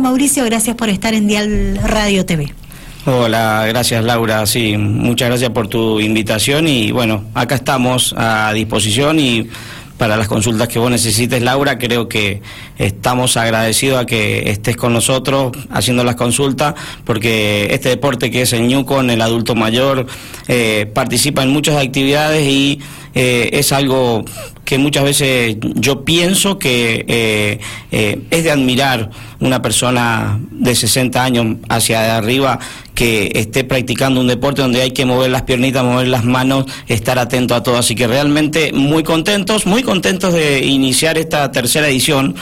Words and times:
Mauricio, 0.00 0.44
gracias 0.44 0.76
por 0.76 0.88
estar 0.88 1.14
en 1.14 1.26
Dial 1.26 1.78
Radio 1.82 2.24
TV. 2.24 2.52
Hola, 3.06 3.64
gracias 3.68 4.04
Laura, 4.04 4.44
sí, 4.46 4.76
muchas 4.76 5.28
gracias 5.28 5.50
por 5.50 5.68
tu 5.68 5.98
invitación 6.00 6.68
y 6.68 6.92
bueno, 6.92 7.24
acá 7.34 7.54
estamos 7.54 8.14
a 8.16 8.52
disposición 8.52 9.18
y 9.18 9.48
para 9.98 10.16
las 10.16 10.28
consultas 10.28 10.68
que 10.68 10.78
vos 10.78 10.90
necesites, 10.90 11.42
Laura. 11.42 11.76
Creo 11.76 12.08
que 12.08 12.40
estamos 12.78 13.36
agradecidos 13.36 13.98
a 13.98 14.06
que 14.06 14.50
estés 14.50 14.76
con 14.76 14.92
nosotros 14.92 15.52
haciendo 15.70 16.04
las 16.04 16.14
consultas, 16.14 16.74
porque 17.04 17.68
este 17.72 17.90
deporte 17.90 18.30
que 18.30 18.42
es 18.42 18.52
el 18.52 18.68
Ñucon, 18.68 19.10
el 19.10 19.20
adulto 19.20 19.56
mayor, 19.56 20.06
eh, 20.46 20.90
participa 20.94 21.42
en 21.42 21.50
muchas 21.50 21.76
actividades 21.84 22.46
y 22.46 22.80
eh, 23.14 23.50
es 23.52 23.72
algo 23.72 24.24
que 24.68 24.76
muchas 24.76 25.02
veces 25.02 25.56
yo 25.76 26.04
pienso 26.04 26.58
que 26.58 27.06
eh, 27.08 27.58
eh, 27.90 28.20
es 28.30 28.44
de 28.44 28.50
admirar 28.50 29.08
una 29.40 29.62
persona 29.62 30.38
de 30.50 30.74
60 30.74 31.24
años 31.24 31.56
hacia 31.70 32.18
arriba 32.18 32.58
que 32.94 33.32
esté 33.34 33.64
practicando 33.64 34.20
un 34.20 34.26
deporte 34.26 34.60
donde 34.60 34.82
hay 34.82 34.90
que 34.90 35.06
mover 35.06 35.30
las 35.30 35.42
piernitas, 35.42 35.82
mover 35.84 36.08
las 36.08 36.26
manos, 36.26 36.66
estar 36.86 37.18
atento 37.18 37.54
a 37.54 37.62
todo. 37.62 37.78
Así 37.78 37.94
que 37.94 38.06
realmente 38.06 38.74
muy 38.74 39.04
contentos, 39.04 39.64
muy 39.64 39.82
contentos 39.82 40.34
de 40.34 40.62
iniciar 40.62 41.16
esta 41.16 41.50
tercera 41.50 41.88
edición. 41.88 42.34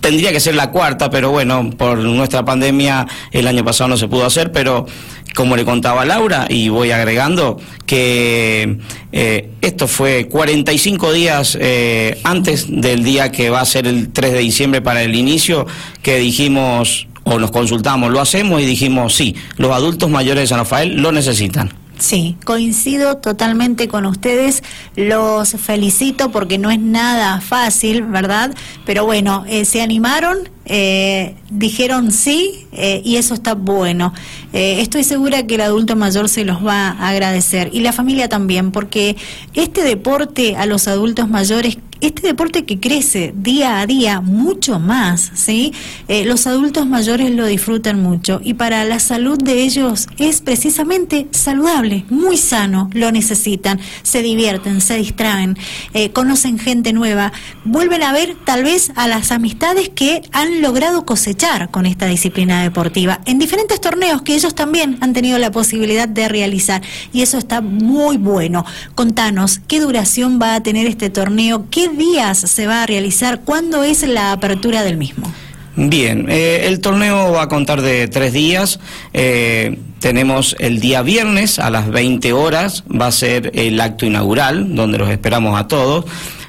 Tendría 0.00 0.32
que 0.32 0.40
ser 0.40 0.54
la 0.54 0.70
cuarta, 0.70 1.10
pero 1.10 1.30
bueno, 1.30 1.70
por 1.76 1.98
nuestra 1.98 2.44
pandemia 2.44 3.06
el 3.32 3.46
año 3.46 3.64
pasado 3.64 3.88
no 3.88 3.96
se 3.96 4.08
pudo 4.08 4.26
hacer, 4.26 4.52
pero 4.52 4.86
como 5.34 5.56
le 5.56 5.64
contaba 5.64 6.04
Laura, 6.04 6.46
y 6.48 6.68
voy 6.68 6.90
agregando 6.90 7.58
que 7.86 8.78
eh, 9.12 9.50
esto 9.60 9.86
fue 9.86 10.26
45 10.28 11.12
días 11.12 11.56
eh, 11.60 12.20
antes 12.24 12.66
del 12.68 13.04
día 13.04 13.30
que 13.30 13.50
va 13.50 13.60
a 13.60 13.64
ser 13.64 13.86
el 13.86 14.10
3 14.12 14.32
de 14.32 14.38
diciembre 14.38 14.82
para 14.82 15.02
el 15.02 15.14
inicio, 15.14 15.66
que 16.02 16.18
dijimos 16.18 17.06
o 17.24 17.38
nos 17.38 17.50
consultamos, 17.50 18.10
lo 18.10 18.20
hacemos 18.20 18.60
y 18.60 18.66
dijimos, 18.66 19.14
sí, 19.14 19.36
los 19.56 19.72
adultos 19.72 20.10
mayores 20.10 20.42
de 20.42 20.46
San 20.48 20.58
Rafael 20.58 20.96
lo 20.96 21.12
necesitan. 21.12 21.79
Sí, 22.00 22.36
coincido 22.46 23.18
totalmente 23.18 23.86
con 23.86 24.06
ustedes. 24.06 24.62
Los 24.96 25.50
felicito 25.50 26.30
porque 26.32 26.56
no 26.56 26.70
es 26.70 26.80
nada 26.80 27.42
fácil, 27.42 28.04
¿verdad? 28.04 28.54
Pero 28.86 29.04
bueno, 29.04 29.44
eh, 29.46 29.66
se 29.66 29.82
animaron, 29.82 30.38
eh, 30.64 31.36
dijeron 31.50 32.10
sí 32.10 32.66
eh, 32.72 33.02
y 33.04 33.16
eso 33.16 33.34
está 33.34 33.54
bueno. 33.54 34.14
estoy 34.52 35.04
segura 35.04 35.46
que 35.46 35.56
el 35.56 35.60
adulto 35.60 35.94
mayor 35.94 36.30
se 36.30 36.46
los 36.46 36.64
va 36.66 36.88
a 36.88 37.10
agradecer 37.10 37.68
y 37.70 37.80
la 37.80 37.92
familia 37.92 38.30
también, 38.30 38.72
porque 38.72 39.16
este 39.52 39.82
deporte 39.82 40.56
a 40.56 40.64
los 40.64 40.88
adultos 40.88 41.28
mayores 41.28 41.76
este 42.00 42.26
deporte 42.26 42.64
que 42.64 42.80
crece 42.80 43.32
día 43.36 43.80
a 43.80 43.86
día 43.86 44.20
mucho 44.20 44.78
más, 44.78 45.30
¿sí? 45.34 45.72
Eh, 46.08 46.24
los 46.24 46.46
adultos 46.46 46.86
mayores 46.86 47.30
lo 47.30 47.46
disfrutan 47.46 48.02
mucho 48.02 48.40
y 48.42 48.54
para 48.54 48.84
la 48.84 48.98
salud 48.98 49.38
de 49.38 49.62
ellos 49.62 50.08
es 50.18 50.40
precisamente 50.40 51.26
saludable, 51.30 52.04
muy 52.08 52.36
sano, 52.36 52.90
lo 52.94 53.12
necesitan, 53.12 53.80
se 54.02 54.22
divierten, 54.22 54.80
se 54.80 54.96
distraen, 54.96 55.56
eh, 55.94 56.10
conocen 56.10 56.58
gente 56.58 56.92
nueva, 56.92 57.32
vuelven 57.64 58.02
a 58.02 58.12
ver 58.12 58.36
tal 58.44 58.64
vez 58.64 58.92
a 58.96 59.08
las 59.08 59.32
amistades 59.32 59.88
que 59.88 60.22
han 60.32 60.62
logrado 60.62 61.04
cosechar 61.04 61.70
con 61.70 61.86
esta 61.86 62.06
disciplina 62.06 62.62
deportiva 62.62 63.20
en 63.26 63.38
diferentes 63.38 63.80
torneos 63.80 64.22
que 64.22 64.34
ellos 64.34 64.54
también 64.54 64.98
han 65.00 65.12
tenido 65.12 65.38
la 65.38 65.50
posibilidad 65.50 66.08
de 66.08 66.28
realizar 66.28 66.82
y 67.12 67.22
eso 67.22 67.38
está 67.38 67.60
muy 67.60 68.16
bueno. 68.16 68.64
Contanos, 68.94 69.60
¿qué 69.66 69.80
duración 69.80 70.38
va 70.40 70.54
a 70.54 70.62
tener 70.62 70.86
este 70.86 71.10
torneo? 71.10 71.66
¿Qué 71.70 71.89
días 71.96 72.38
se 72.38 72.66
va 72.66 72.82
a 72.82 72.86
realizar? 72.86 73.40
¿Cuándo 73.44 73.84
es 73.84 74.02
la 74.06 74.32
apertura 74.32 74.82
del 74.82 74.96
mismo? 74.96 75.32
Bien, 75.76 76.26
eh, 76.28 76.66
el 76.66 76.80
torneo 76.80 77.32
va 77.32 77.42
a 77.42 77.48
contar 77.48 77.80
de 77.80 78.08
tres 78.08 78.32
días. 78.32 78.80
Eh, 79.12 79.78
tenemos 80.00 80.56
el 80.58 80.80
día 80.80 81.02
viernes 81.02 81.58
a 81.58 81.70
las 81.70 81.88
20 81.88 82.32
horas, 82.32 82.84
va 82.90 83.06
a 83.06 83.12
ser 83.12 83.52
el 83.54 83.80
acto 83.80 84.04
inaugural, 84.04 84.74
donde 84.74 84.98
los 84.98 85.10
esperamos 85.10 85.58
a 85.58 85.68
todos. 85.68 86.06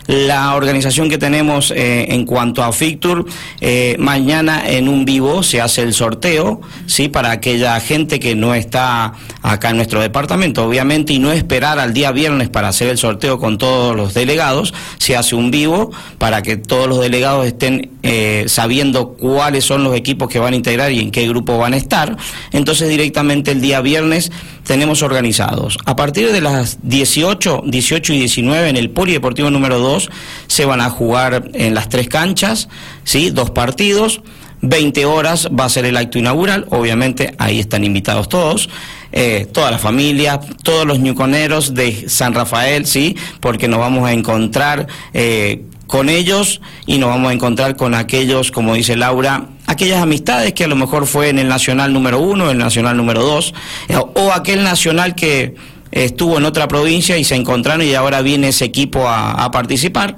La 0.07 0.56
organización 0.56 1.09
que 1.09 1.17
tenemos 1.17 1.72
eh, 1.72 2.07
en 2.09 2.25
cuanto 2.25 2.63
a 2.63 2.72
Fictur, 2.72 3.25
eh, 3.59 3.95
mañana 4.00 4.69
en 4.69 4.88
un 4.88 5.06
vivo 5.06 5.44
se 5.44 5.62
hace 5.62 5.84
el 5.84 5.94
sorteo, 5.94 6.62
¿sí? 6.88 7.07
Para 7.07 7.31
aquella 7.31 7.79
gente 7.79 8.19
que 8.19 8.35
no 8.35 8.56
está 8.56 9.13
acá 9.41 9.69
en 9.69 9.78
nuestro 9.78 10.01
departamento, 10.01 10.66
obviamente, 10.66 11.13
y 11.13 11.19
no 11.19 11.31
esperar 11.31 11.79
al 11.79 11.94
día 11.94 12.11
viernes 12.11 12.50
para 12.50 12.69
hacer 12.69 12.90
el 12.90 12.97
sorteo 12.97 13.40
con 13.40 13.57
todos 13.57 13.95
los 13.95 14.13
delegados, 14.13 14.73
se 14.97 15.16
hace 15.16 15.35
un 15.35 15.51
vivo 15.51 15.91
para 16.17 16.41
que 16.41 16.57
todos 16.57 16.88
los 16.88 17.00
delegados 17.00 17.45
estén 17.45 17.91
eh, 18.03 18.45
sabiendo 18.47 19.09
cuáles 19.13 19.63
son 19.66 19.84
los 19.84 19.95
equipos 19.95 20.28
que 20.28 20.40
van 20.40 20.53
a 20.53 20.56
integrar 20.56 20.91
y 20.91 21.00
en 21.00 21.11
qué 21.11 21.28
grupo 21.28 21.57
van 21.57 21.73
a 21.73 21.78
estar. 21.78 22.17
Entonces 22.51 22.90
directamente 22.90 23.51
el 23.51 23.61
día 23.61 23.81
viernes 23.81 24.31
tenemos 24.66 25.01
organizados. 25.01 25.78
A 25.85 25.95
partir 25.95 26.31
de 26.31 26.41
las 26.41 26.79
18, 26.84 27.63
18 27.66 28.13
y 28.13 28.19
19 28.19 28.69
en 28.69 28.78
el 28.78 28.90
Polideportivo 28.90 29.50
número 29.50 29.79
2 29.79 29.91
se 30.47 30.66
van 30.66 30.81
a 30.81 30.90
jugar 30.90 31.50
en 31.53 31.74
las 31.74 31.90
tres 31.90 32.07
canchas, 32.07 32.69
¿sí? 33.03 33.29
dos 33.29 33.50
partidos. 33.52 34.22
20 34.62 35.06
horas 35.06 35.50
va 35.59 35.66
a 35.66 35.69
ser 35.69 35.85
el 35.85 35.97
acto 35.97 36.19
inaugural, 36.19 36.68
obviamente 36.69 37.34
ahí 37.40 37.59
están 37.59 37.84
invitados 37.84 38.29
todos, 38.29 38.69
eh, 39.12 39.47
toda 39.52 39.72
la 39.72 39.79
familia, 39.79 40.40
todos 40.63 40.85
los 40.85 41.00
ñuconeros 41.00 41.74
de 41.74 42.07
San 42.07 42.34
Rafael, 42.34 42.85
¿sí? 42.85 43.16
Porque 43.40 43.68
nos 43.68 43.79
vamos 43.79 44.07
a 44.07 44.13
encontrar 44.13 44.88
eh, 45.13 45.63
con 45.88 46.09
ellos 46.09 46.62
y 46.85 47.00
nos 47.00 47.09
vamos 47.09 47.31
a 47.31 47.34
encontrar 47.34 47.75
con 47.75 47.96
aquellos, 47.96 48.52
como 48.52 48.75
dice 48.75 48.96
Laura, 48.96 49.47
aquellas 49.66 50.02
amistades 50.02 50.53
que 50.53 50.63
a 50.63 50.68
lo 50.68 50.75
mejor 50.75 51.08
fue 51.08 51.29
en 51.29 51.40
el 51.40 51.47
Nacional 51.47 51.91
número 51.91 52.19
uno, 52.19 52.52
el 52.52 52.58
Nacional 52.58 52.96
número 52.96 53.23
dos, 53.23 53.53
eh, 53.90 53.97
o 53.97 54.31
aquel 54.31 54.63
Nacional 54.63 55.16
que 55.16 55.56
estuvo 55.91 56.38
en 56.38 56.46
otra 56.46 56.68
provincia 56.68 57.18
y 57.18 57.24
se 57.24 57.35
encontraron 57.35 57.85
y 57.85 57.94
ahora 57.94 58.22
viene 58.22 58.50
ese 58.50 58.66
equipo 58.66 59.07
a, 59.07 59.50
participar. 59.52 60.16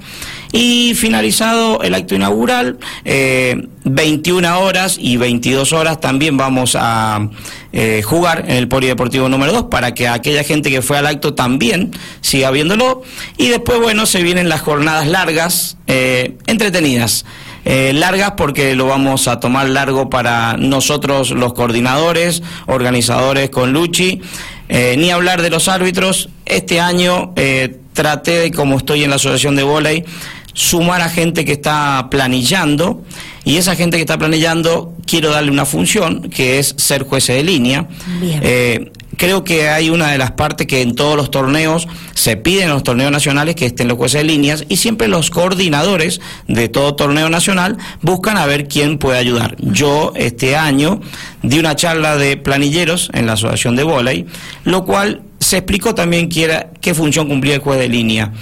Y 0.52 0.94
finalizado 0.94 1.82
el 1.82 1.94
acto 1.94 2.14
inaugural, 2.14 2.78
21 3.04 4.46
eh, 4.46 4.50
horas 4.52 4.96
y 5.00 5.16
22 5.16 5.72
horas 5.72 6.00
también 6.00 6.36
vamos 6.36 6.76
a 6.78 7.28
eh, 7.72 8.02
jugar 8.04 8.44
en 8.46 8.56
el 8.56 8.68
Polideportivo 8.68 9.28
número 9.28 9.52
2 9.52 9.64
para 9.64 9.94
que 9.94 10.06
aquella 10.06 10.44
gente 10.44 10.70
que 10.70 10.82
fue 10.82 10.98
al 10.98 11.06
acto 11.06 11.34
también 11.34 11.90
siga 12.20 12.52
viéndolo. 12.52 13.02
Y 13.36 13.48
después, 13.48 13.80
bueno, 13.80 14.06
se 14.06 14.22
vienen 14.22 14.48
las 14.48 14.60
jornadas 14.60 15.08
largas, 15.08 15.76
eh, 15.88 16.36
entretenidas. 16.46 17.24
largas 17.64 18.34
porque 18.36 18.76
lo 18.76 18.86
vamos 18.86 19.26
a 19.26 19.40
tomar 19.40 19.68
largo 19.68 20.10
para 20.10 20.56
nosotros 20.58 21.30
los 21.30 21.54
coordinadores, 21.54 22.42
organizadores 22.66 23.50
con 23.50 23.72
Luchi. 23.72 24.20
Eh, 24.68 24.96
ni 24.98 25.10
hablar 25.10 25.42
de 25.42 25.50
los 25.50 25.68
árbitros. 25.68 26.28
Este 26.46 26.80
año 26.80 27.32
eh, 27.36 27.76
traté 27.92 28.38
de, 28.38 28.50
como 28.50 28.76
estoy 28.76 29.04
en 29.04 29.10
la 29.10 29.16
asociación 29.16 29.56
de 29.56 29.62
volei, 29.62 30.04
sumar 30.52 31.00
a 31.00 31.08
gente 31.08 31.44
que 31.44 31.52
está 31.52 32.08
planillando 32.10 33.02
y 33.44 33.56
esa 33.56 33.74
gente 33.76 33.96
que 33.96 34.02
está 34.02 34.16
planillando 34.16 34.94
quiero 35.06 35.30
darle 35.30 35.50
una 35.50 35.66
función 35.66 36.30
que 36.30 36.58
es 36.58 36.74
ser 36.78 37.02
juez 37.02 37.26
de 37.26 37.42
línea. 37.42 37.86
Eh, 38.22 38.90
creo 39.16 39.44
que 39.44 39.68
hay 39.68 39.90
una 39.90 40.10
de 40.10 40.18
las 40.18 40.32
partes 40.32 40.66
que 40.66 40.82
en 40.82 40.94
todos 40.94 41.16
los 41.16 41.30
torneos 41.30 41.88
se 42.14 42.36
piden 42.36 42.64
en 42.64 42.70
los 42.70 42.82
torneos 42.82 43.10
nacionales 43.10 43.54
que 43.54 43.66
estén 43.66 43.88
los 43.88 43.96
jueces 43.96 44.22
de 44.22 44.24
líneas 44.24 44.64
y 44.68 44.76
siempre 44.76 45.08
los 45.08 45.30
coordinadores 45.30 46.20
de 46.48 46.68
todo 46.68 46.94
torneo 46.94 47.28
nacional 47.28 47.78
buscan 48.02 48.36
a 48.36 48.46
ver 48.46 48.68
quién 48.68 48.98
puede 48.98 49.18
ayudar. 49.18 49.56
Yo 49.60 50.12
este 50.16 50.56
año 50.56 51.00
di 51.42 51.58
una 51.58 51.76
charla 51.76 52.16
de 52.16 52.36
planilleros 52.36 53.10
en 53.12 53.26
la 53.26 53.34
Asociación 53.34 53.76
de 53.76 53.82
Voley, 53.82 54.26
lo 54.64 54.84
cual 54.84 55.22
se 55.40 55.58
explicó 55.58 55.94
también 55.94 56.28
qué, 56.28 56.68
qué 56.80 56.94
función 56.94 57.28
cumplía 57.28 57.54
el 57.54 57.60
juez 57.60 57.78
de 57.78 57.88
línea. 57.88 58.32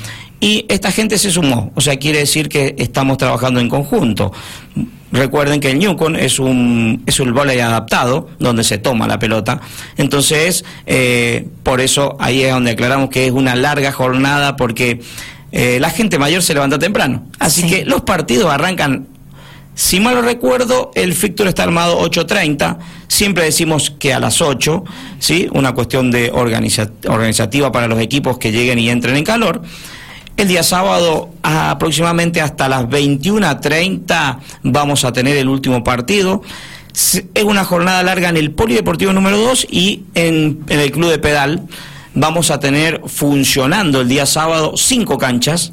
Y 0.40 0.66
esta 0.68 0.90
gente 0.90 1.18
se 1.18 1.30
sumó, 1.30 1.70
o 1.76 1.80
sea, 1.80 1.96
quiere 1.98 2.18
decir 2.18 2.48
que 2.48 2.74
estamos 2.78 3.16
trabajando 3.16 3.60
en 3.60 3.68
conjunto. 3.68 4.32
Recuerden 5.12 5.60
que 5.60 5.70
el 5.70 5.78
Newcon 5.78 6.16
es 6.16 6.38
un, 6.38 7.02
es 7.06 7.20
un 7.20 7.34
volei 7.34 7.60
adaptado, 7.60 8.31
donde 8.38 8.64
se 8.64 8.78
toma 8.78 9.06
la 9.06 9.19
pelota. 9.19 9.60
Entonces, 9.98 10.64
eh, 10.87 11.46
por 11.62 11.82
eso 11.82 12.16
ahí 12.19 12.42
es 12.42 12.52
donde 12.52 12.72
aclaramos 12.72 13.10
que 13.10 13.26
es 13.26 13.32
una 13.32 13.54
larga 13.54 13.92
jornada, 13.92 14.56
porque 14.56 15.00
eh, 15.52 15.78
la 15.81 15.90
gente 15.90 16.19
mayor 16.19 16.42
se 16.42 16.54
levanta 16.54 16.78
temprano. 16.78 17.26
Así 17.38 17.66
que 17.66 17.84
los 17.84 18.00
partidos 18.00 18.50
arrancan, 18.50 19.06
si 19.75 20.00
mal 20.00 20.14
no 20.14 20.22
recuerdo, 20.22 20.90
el 20.94 21.12
fixture 21.12 21.50
está 21.50 21.64
armado 21.64 22.00
8.30. 22.00 22.78
Siempre 23.06 23.44
decimos 23.44 23.92
que 23.98 24.14
a 24.14 24.19
las 24.19 24.40
8, 24.40 24.82
¿sí? 25.19 25.46
Una 25.52 25.72
cuestión 25.72 26.10
de 26.10 26.31
organizativa 26.31 27.70
para 27.70 27.87
los 27.87 28.00
equipos 28.00 28.38
que 28.38 28.50
lleguen 28.50 28.78
y 28.78 28.88
entren 28.88 29.16
en 29.16 29.25
calor. 29.25 29.60
El 30.37 30.49
día 30.49 30.62
sábado, 30.62 31.31
aproximadamente 31.43 32.40
hasta 32.40 32.69
las 32.69 32.84
21.30, 32.84 34.38
vamos 34.62 35.05
a 35.05 35.12
tener 35.12 35.37
el 35.37 35.49
último 35.49 35.84
partido. 35.84 36.43
Es 36.93 37.44
una 37.44 37.64
jornada 37.64 38.02
larga 38.02 38.29
en 38.29 38.37
el 38.37 38.50
Polideportivo 38.50 39.12
número 39.12 39.38
2 39.38 39.67
y 39.70 40.02
en, 40.14 40.61
el 40.69 40.90
Club 40.90 41.11
de 41.11 41.19
Pedal. 41.19 41.62
Vamos 42.14 42.50
a 42.50 42.61
tener 42.61 43.02
funcionando 43.06 44.00
el 44.00 44.08
día 44.08 44.26
sábado 44.26 44.75
cinco 44.76 45.17
canchas, 45.17 45.73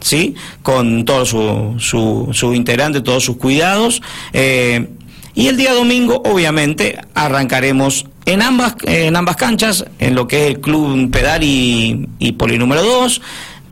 ¿sí? 0.00 0.34
Con 0.62 1.04
todos 1.04 1.30
sus 1.30 1.84
su, 1.84 2.28
su 2.32 2.54
integrantes, 2.54 3.02
todos 3.02 3.24
sus 3.24 3.36
cuidados. 3.36 4.00
Eh, 4.32 4.88
y 5.34 5.48
el 5.48 5.56
día 5.56 5.74
domingo, 5.74 6.22
obviamente, 6.24 6.98
arrancaremos 7.14 8.06
en 8.24 8.40
ambas, 8.40 8.76
en 8.84 9.16
ambas 9.16 9.36
canchas, 9.36 9.84
en 9.98 10.14
lo 10.14 10.28
que 10.28 10.44
es 10.44 10.54
el 10.54 10.60
Club 10.60 11.10
Pedal 11.10 11.42
y, 11.42 12.08
y 12.18 12.32
Poli 12.32 12.56
número 12.56 12.82
2. 12.82 13.20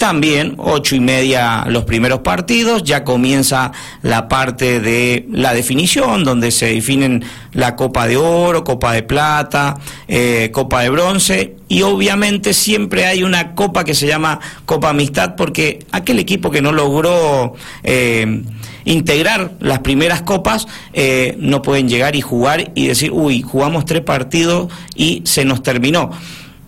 También, 0.03 0.57
ocho 0.59 0.97
y 0.97 1.01
media 1.01 1.65
los 1.69 1.85
primeros 1.85 2.23
partidos, 2.23 2.83
ya 2.83 3.05
comienza 3.05 3.71
la 4.03 4.27
parte 4.27 4.81
de 4.81 5.29
la 5.31 5.55
definición, 5.55 6.25
donde 6.25 6.51
se 6.51 6.75
definen 6.75 7.25
la 7.53 7.77
Copa 7.77 8.09
de 8.09 8.17
Oro, 8.17 8.65
Copa 8.65 8.95
de 8.95 9.05
Plata, 9.05 9.77
eh, 10.09 10.51
Copa 10.53 10.83
de 10.83 10.91
Bronce, 10.91 11.55
y 11.69 11.83
obviamente 11.83 12.53
siempre 12.53 13.07
hay 13.07 13.23
una 13.23 13.55
copa 13.55 13.85
que 13.85 13.95
se 13.95 14.09
llama 14.09 14.41
Copa 14.67 14.89
Amistad, 14.89 15.37
porque 15.37 15.87
aquel 15.93 16.19
equipo 16.19 16.51
que 16.51 16.63
no 16.63 16.73
logró 16.73 17.55
eh, 17.85 18.43
integrar 18.85 19.53
las 19.61 19.79
primeras 19.79 20.23
copas, 20.23 20.67
eh, 20.95 21.37
no 21.39 21.63
pueden 21.63 21.89
llegar 21.89 22.17
y 22.17 22.23
jugar 22.23 22.73
y 22.75 22.89
decir, 22.89 23.13
uy, 23.13 23.43
jugamos 23.43 23.85
tres 23.85 24.03
partidos 24.03 24.67
y 24.97 25.23
se 25.27 25.45
nos 25.45 25.63
terminó. 25.63 26.11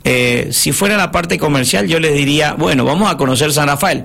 Eh, 0.05 0.49
si 0.53 0.73
fuera 0.73 0.97
la 0.97 1.11
parte 1.11 1.39
comercial, 1.39 1.89
yo 1.89 1.99
les 1.99 2.15
diría, 2.15 2.55
bueno, 2.55 2.85
vamos 2.85 3.11
a 3.11 3.17
conocer 3.17 3.53
San 3.53 3.69
Rafael. 3.69 4.05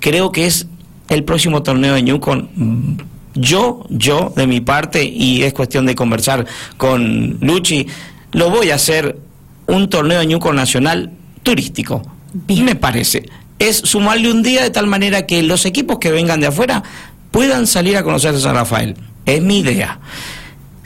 Creo 0.00 0.30
que 0.30 0.46
es 0.46 0.66
el 1.08 1.24
próximo 1.24 1.62
torneo 1.62 1.94
de 1.94 2.02
Newcon. 2.02 2.98
Yo, 3.34 3.84
yo, 3.88 4.32
de 4.36 4.46
mi 4.46 4.60
parte, 4.60 5.02
y 5.04 5.42
es 5.42 5.52
cuestión 5.54 5.86
de 5.86 5.94
conversar 5.94 6.46
con 6.76 7.38
Luchi, 7.40 7.86
lo 8.32 8.50
voy 8.50 8.70
a 8.70 8.76
hacer 8.76 9.18
un 9.66 9.88
torneo 9.88 10.20
de 10.20 10.26
Newcon 10.26 10.56
nacional 10.56 11.10
turístico. 11.42 12.02
Me 12.48 12.74
parece. 12.74 13.28
Es 13.58 13.76
sumarle 13.76 14.30
un 14.30 14.42
día 14.42 14.62
de 14.62 14.70
tal 14.70 14.86
manera 14.86 15.26
que 15.26 15.42
los 15.42 15.64
equipos 15.64 15.98
que 15.98 16.10
vengan 16.10 16.40
de 16.40 16.48
afuera 16.48 16.82
puedan 17.30 17.66
salir 17.66 17.96
a 17.96 18.02
conocer 18.02 18.34
a 18.34 18.38
San 18.38 18.54
Rafael. 18.54 18.96
Es 19.24 19.40
mi 19.40 19.60
idea. 19.60 20.00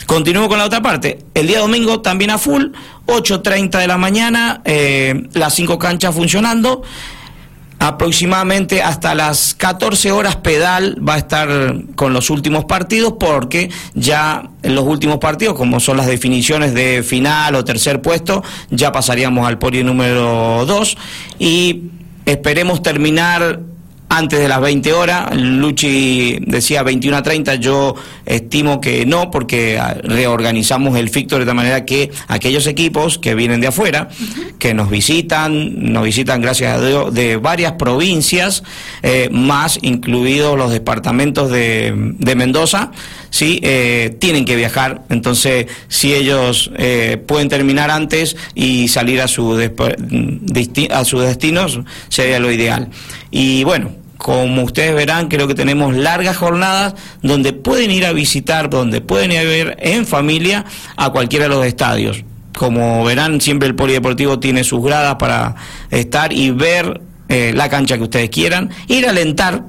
Continúo 0.08 0.49
con 0.49 0.56
la 0.56 0.64
otra 0.64 0.81
parte. 0.81 1.19
El 1.34 1.49
día 1.49 1.58
domingo 1.58 2.00
también 2.00 2.31
a 2.31 2.38
full, 2.38 2.69
8.30 3.08 3.78
de 3.78 3.87
la 3.87 3.99
mañana, 3.99 4.62
eh, 4.64 5.28
las 5.34 5.52
cinco 5.55 5.78
canchas 5.78 6.14
funcionando. 6.14 6.81
Aproximadamente 7.78 8.82
hasta 8.82 9.14
las 9.14 9.55
14 9.55 10.10
horas 10.10 10.37
pedal 10.37 10.96
va 11.06 11.16
a 11.16 11.19
estar 11.19 11.49
con 11.94 12.14
los 12.14 12.31
últimos 12.31 12.64
partidos 12.64 13.16
porque 13.20 13.70
ya 13.93 14.49
en 14.62 14.75
los 14.75 14.84
últimos 14.87 15.19
partidos, 15.19 15.55
como 15.58 15.78
son 15.78 15.99
las 15.99 16.06
definiciones 16.06 16.72
de 16.72 17.02
final 17.02 17.55
o 17.55 17.62
tercer 17.66 18.00
puesto, 18.00 18.43
ya 18.70 18.90
pasaríamos 18.93 19.46
al 19.46 19.58
podio 19.58 19.84
número 19.84 20.64
2 20.64 20.96
y 21.38 21.82
esperemos 22.25 22.81
terminar 22.81 23.60
antes 24.08 24.38
de 24.38 24.49
las 24.49 24.60
20 24.60 24.93
horas. 24.93 25.34
Luchi 25.37 26.38
decía 26.40 26.82
21 26.82 27.16
a 27.16 27.22
30, 27.22 27.55
yo 27.56 27.94
estimo 28.26 28.81
que 28.81 29.06
no, 29.06 29.31
porque 29.31 29.78
ah, 29.78 29.96
reorganizamos 30.02 30.96
el 30.99 31.08
fictor 31.10 31.40
de 31.40 31.46
tal 31.46 31.55
manera 31.55 31.84
que 31.84 32.10
aquellos 32.28 32.66
equipos 32.66 33.19
que 33.19 33.34
vienen 33.34 33.60
de 33.60 33.69
afuera, 33.69 34.08
que 34.58 34.75
nos 34.75 34.90
visitan, 34.90 35.93
nos 35.93 36.05
visitan 36.05 36.40
gracias 36.40 36.76
a 36.76 36.84
Dios 36.84 37.14
de 37.14 37.37
varias 37.37 37.72
provincias, 37.72 38.62
eh, 39.02 39.28
más 39.31 39.78
incluidos 39.82 40.56
los 40.56 40.70
departamentos 40.70 41.50
de, 41.50 41.93
de 42.19 42.34
Mendoza, 42.34 42.90
sí, 43.31 43.60
eh, 43.62 44.16
tienen 44.19 44.44
que 44.44 44.56
viajar. 44.56 45.02
Entonces, 45.08 45.66
si 45.88 46.14
ellos 46.14 46.70
eh, 46.76 47.22
pueden 47.26 47.49
terminar 47.49 47.90
antes 47.90 48.37
y 48.55 48.88
salir 48.88 49.20
a 49.20 49.28
su, 49.28 49.52
a 50.90 51.05
sus 51.05 51.20
destinos, 51.22 51.81
sería 52.08 52.38
lo 52.38 52.50
ideal. 52.50 52.88
Y 53.31 53.64
bueno, 53.64 53.90
como 54.19 54.65
ustedes 54.65 54.94
verán, 54.94 55.29
creo 55.29 55.47
que 55.47 55.55
tenemos 55.55 55.94
largas 55.94 56.37
jornadas 56.37 56.94
donde 57.23 57.53
pueden 57.53 57.93
ir 57.93 58.05
a 58.05 58.12
visitar, 58.12 58.69
donde 58.69 59.00
pueden 59.00 59.31
ir 59.31 59.38
a 59.38 59.44
ver 59.44 59.76
en 59.81 60.06
familia 60.06 60.65
a 60.97 61.11
cualquiera 61.11 61.44
de 61.44 61.50
los 61.55 61.65
estadios. 61.65 62.25
Como 62.53 63.05
verán, 63.05 63.41
siempre 63.41 63.69
el 63.69 63.76
polideportivo 63.76 64.41
tiene 64.41 64.65
sus 64.65 64.82
gradas 64.82 65.15
para 65.15 65.55
estar 65.91 66.32
y 66.32 66.50
ver 66.50 67.00
eh, 67.29 67.53
la 67.55 67.69
cancha 67.69 67.97
que 67.97 68.03
ustedes 68.03 68.29
quieran, 68.31 68.70
ir 68.88 69.06
a 69.06 69.11
alentar. 69.11 69.62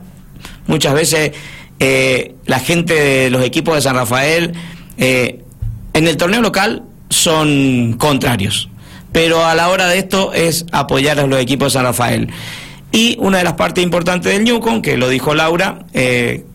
Muchas 0.66 0.96
veces 0.96 1.32
eh, 1.80 2.34
la 2.48 2.60
gente 2.60 2.96
de 2.96 3.30
los 3.30 3.44
equipos 3.44 3.76
de 3.76 3.82
San 3.82 3.96
Rafael 3.96 4.54
eh, 4.98 5.44
en 5.94 6.08
el 6.08 6.18
torneo 6.18 6.42
local 6.42 6.84
son 7.10 7.94
contrarios, 8.00 8.70
pero 9.12 9.46
a 9.46 9.54
la 9.54 9.70
hora 9.70 9.88
de 9.88 10.00
esto 10.00 10.34
es 10.34 10.66
apoyar 10.72 11.20
a 11.20 11.28
los 11.28 11.40
equipos 11.40 11.72
de 11.72 11.78
San 11.78 11.86
Rafael. 11.86 12.30
Y 12.92 13.18
una 13.20 13.38
de 13.40 13.44
las 13.44 13.54
partes 13.54 13.84
importantes 13.84 14.34
del 14.34 14.44
Newcom, 14.44 14.82
que 14.82 14.98
lo 14.98 15.10
dijo 15.10 15.34
Laura, 15.36 15.86
eh, 15.94 16.46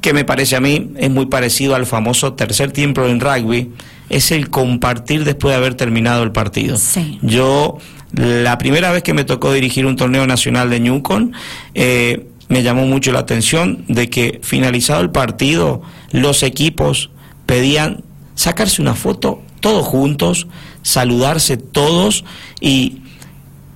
que 0.00 0.12
me 0.12 0.24
parece 0.24 0.56
a 0.56 0.60
mí 0.60 0.90
es 0.96 1.10
muy 1.10 1.26
parecido 1.26 1.74
al 1.74 1.86
famoso 1.86 2.34
tercer 2.34 2.72
tiempo 2.72 3.04
en 3.06 3.20
rugby, 3.20 3.70
es 4.08 4.32
el 4.32 4.50
compartir 4.50 5.24
después 5.24 5.52
de 5.52 5.56
haber 5.56 5.74
terminado 5.74 6.22
el 6.22 6.32
partido. 6.32 6.76
Yo, 7.22 7.78
la 8.12 8.58
primera 8.58 8.90
vez 8.90 9.02
que 9.02 9.14
me 9.14 9.24
tocó 9.24 9.52
dirigir 9.52 9.86
un 9.86 9.96
torneo 9.96 10.26
nacional 10.26 10.70
de 10.70 10.80
Newcom, 10.80 11.32
eh, 11.74 12.26
me 12.48 12.62
llamó 12.62 12.84
mucho 12.84 13.12
la 13.12 13.20
atención 13.20 13.84
de 13.88 14.10
que 14.10 14.40
finalizado 14.42 15.00
el 15.00 15.10
partido, 15.10 15.82
los 16.10 16.42
equipos 16.42 17.10
pedían 17.46 18.02
sacarse 18.34 18.82
una 18.82 18.94
foto 18.94 19.40
todos 19.60 19.86
juntos, 19.86 20.48
saludarse 20.82 21.56
todos 21.56 22.24
y 22.60 22.98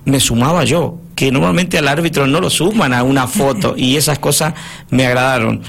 me 0.07 0.21
sumaba 0.21 0.63
yo 0.63 0.99
que 1.15 1.31
normalmente 1.31 1.77
al 1.77 1.87
árbitro 1.87 2.27
no 2.27 2.39
lo 2.39 2.49
suman 2.49 2.93
a 2.93 3.03
una 3.03 3.27
foto 3.27 3.75
y 3.75 3.97
esas 3.97 4.19
cosas 4.19 4.53
me 4.89 5.05
agradaron. 5.05 5.61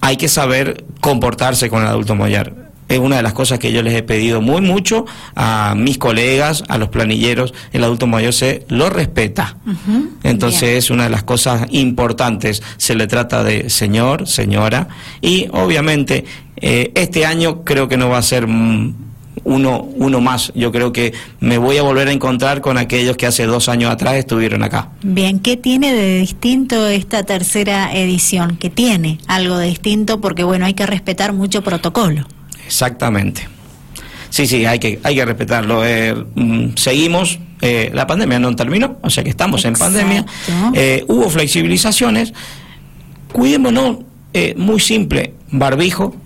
Hay 0.00 0.16
que 0.16 0.28
saber 0.28 0.84
comportarse 1.00 1.68
con 1.68 1.82
el 1.82 1.88
adulto 1.88 2.14
mayor. 2.14 2.56
Es 2.88 2.98
una 2.98 3.16
de 3.16 3.22
las 3.22 3.34
cosas 3.34 3.58
que 3.58 3.70
yo 3.70 3.82
les 3.82 3.94
he 3.94 4.02
pedido 4.02 4.40
muy 4.40 4.62
mucho 4.62 5.04
a 5.34 5.74
mis 5.76 5.98
colegas, 5.98 6.64
a 6.68 6.78
los 6.78 6.88
planilleros. 6.88 7.52
El 7.72 7.84
adulto 7.84 8.06
mayor 8.06 8.32
se 8.32 8.64
lo 8.68 8.88
respeta. 8.88 9.56
Entonces 10.22 10.84
es 10.84 10.90
una 10.90 11.04
de 11.04 11.10
las 11.10 11.22
cosas 11.22 11.66
importantes. 11.70 12.62
Se 12.78 12.94
le 12.94 13.06
trata 13.06 13.44
de 13.44 13.68
señor, 13.68 14.26
señora. 14.28 14.88
Y 15.20 15.48
obviamente 15.52 16.24
eh, 16.56 16.90
este 16.94 17.26
año 17.26 17.64
creo 17.64 17.86
que 17.88 17.98
no 17.98 18.08
va 18.08 18.18
a 18.18 18.22
ser 18.22 18.46
uno, 19.44 19.82
uno 19.96 20.20
más. 20.20 20.52
Yo 20.54 20.72
creo 20.72 20.92
que 20.92 21.12
me 21.40 21.58
voy 21.58 21.78
a 21.78 21.82
volver 21.82 22.08
a 22.08 22.12
encontrar 22.12 22.60
con 22.60 22.78
aquellos 22.78 23.16
que 23.16 23.26
hace 23.26 23.46
dos 23.46 23.68
años 23.68 23.90
atrás 23.90 24.14
estuvieron 24.14 24.62
acá. 24.62 24.90
Bien, 25.02 25.40
¿qué 25.40 25.56
tiene 25.56 25.92
de 25.92 26.18
distinto 26.18 26.86
esta 26.88 27.22
tercera 27.22 27.92
edición? 27.94 28.56
¿Qué 28.56 28.70
tiene 28.70 29.18
algo 29.26 29.58
de 29.58 29.68
distinto? 29.68 30.20
Porque 30.20 30.44
bueno, 30.44 30.66
hay 30.66 30.74
que 30.74 30.86
respetar 30.86 31.32
mucho 31.32 31.62
protocolo. 31.62 32.26
Exactamente. 32.66 33.48
Sí, 34.32 34.46
sí, 34.46 34.64
hay 34.64 34.78
que, 34.78 34.98
hay 35.02 35.14
que 35.14 35.24
respetarlo. 35.26 35.84
Eh, 35.84 36.14
mm, 36.34 36.68
seguimos, 36.76 37.38
eh, 37.60 37.90
la 37.92 38.06
pandemia 38.06 38.38
no 38.38 38.56
terminó, 38.56 38.96
o 39.02 39.10
sea 39.10 39.22
que 39.22 39.28
estamos 39.28 39.62
en 39.66 39.74
pandemia. 39.74 40.24
Eh, 40.72 41.04
hubo 41.06 41.28
flexibilizaciones. 41.28 42.32
Cuidémonos, 43.30 43.98
muy 44.56 44.80
simple, 44.80 45.34
barbijo. 45.50 46.16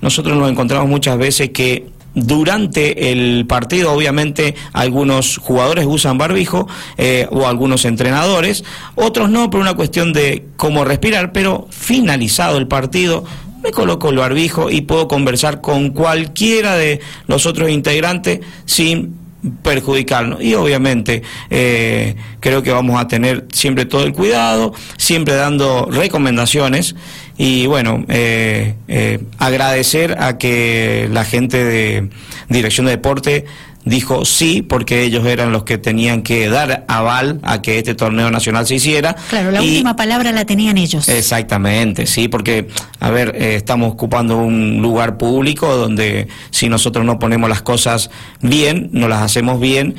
Nosotros 0.00 0.36
nos 0.38 0.50
encontramos 0.50 0.88
muchas 0.88 1.18
veces 1.18 1.50
que 1.50 1.91
durante 2.14 3.12
el 3.12 3.46
partido, 3.46 3.92
obviamente, 3.92 4.54
algunos 4.72 5.38
jugadores 5.38 5.86
usan 5.86 6.18
barbijo 6.18 6.68
eh, 6.98 7.26
o 7.30 7.46
algunos 7.46 7.84
entrenadores, 7.84 8.64
otros 8.94 9.30
no 9.30 9.50
por 9.50 9.60
una 9.60 9.74
cuestión 9.74 10.12
de 10.12 10.46
cómo 10.56 10.84
respirar, 10.84 11.32
pero 11.32 11.66
finalizado 11.70 12.58
el 12.58 12.68
partido, 12.68 13.24
me 13.62 13.70
coloco 13.70 14.10
el 14.10 14.16
barbijo 14.16 14.70
y 14.70 14.82
puedo 14.82 15.08
conversar 15.08 15.60
con 15.60 15.90
cualquiera 15.90 16.76
de 16.76 17.00
los 17.28 17.46
otros 17.46 17.70
integrantes 17.70 18.40
sin 18.64 19.22
perjudicarnos. 19.62 20.42
Y 20.42 20.54
obviamente 20.54 21.22
eh, 21.50 22.16
creo 22.40 22.62
que 22.62 22.70
vamos 22.70 23.00
a 23.00 23.08
tener 23.08 23.46
siempre 23.52 23.86
todo 23.86 24.04
el 24.04 24.12
cuidado, 24.12 24.72
siempre 24.96 25.34
dando 25.34 25.88
recomendaciones 25.90 26.94
y 27.44 27.66
bueno, 27.66 28.04
eh, 28.06 28.76
eh, 28.86 29.18
agradecer 29.36 30.16
a 30.22 30.38
que 30.38 31.08
la 31.10 31.24
gente 31.24 31.64
de 31.64 32.08
Dirección 32.48 32.86
de 32.86 32.92
Deporte 32.92 33.46
dijo 33.84 34.24
sí, 34.24 34.62
porque 34.62 35.02
ellos 35.02 35.26
eran 35.26 35.50
los 35.50 35.64
que 35.64 35.76
tenían 35.76 36.22
que 36.22 36.48
dar 36.48 36.84
aval 36.86 37.40
a 37.42 37.60
que 37.60 37.78
este 37.78 37.96
torneo 37.96 38.30
nacional 38.30 38.64
se 38.64 38.76
hiciera. 38.76 39.16
Claro, 39.28 39.50
la 39.50 39.60
última 39.60 39.96
palabra 39.96 40.30
la 40.30 40.44
tenían 40.44 40.78
ellos. 40.78 41.08
Exactamente, 41.08 42.06
sí, 42.06 42.28
porque, 42.28 42.68
a 43.00 43.10
ver, 43.10 43.34
eh, 43.34 43.56
estamos 43.56 43.90
ocupando 43.90 44.36
un 44.36 44.80
lugar 44.80 45.18
público 45.18 45.76
donde 45.76 46.28
si 46.52 46.68
nosotros 46.68 47.04
no 47.04 47.18
ponemos 47.18 47.50
las 47.50 47.62
cosas 47.62 48.12
bien, 48.40 48.88
no 48.92 49.08
las 49.08 49.20
hacemos 49.20 49.58
bien, 49.58 49.96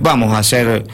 vamos 0.00 0.32
a 0.32 0.38
hacer 0.38 0.86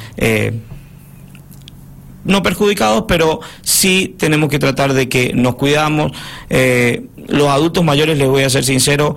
no 2.24 2.42
perjudicados, 2.42 3.04
pero 3.06 3.40
sí 3.62 4.14
tenemos 4.18 4.48
que 4.48 4.58
tratar 4.58 4.92
de 4.92 5.08
que 5.08 5.32
nos 5.34 5.54
cuidamos. 5.56 6.12
Eh, 6.50 7.06
los 7.28 7.48
adultos 7.48 7.84
mayores, 7.84 8.18
les 8.18 8.28
voy 8.28 8.42
a 8.42 8.50
ser 8.50 8.64
sincero, 8.64 9.16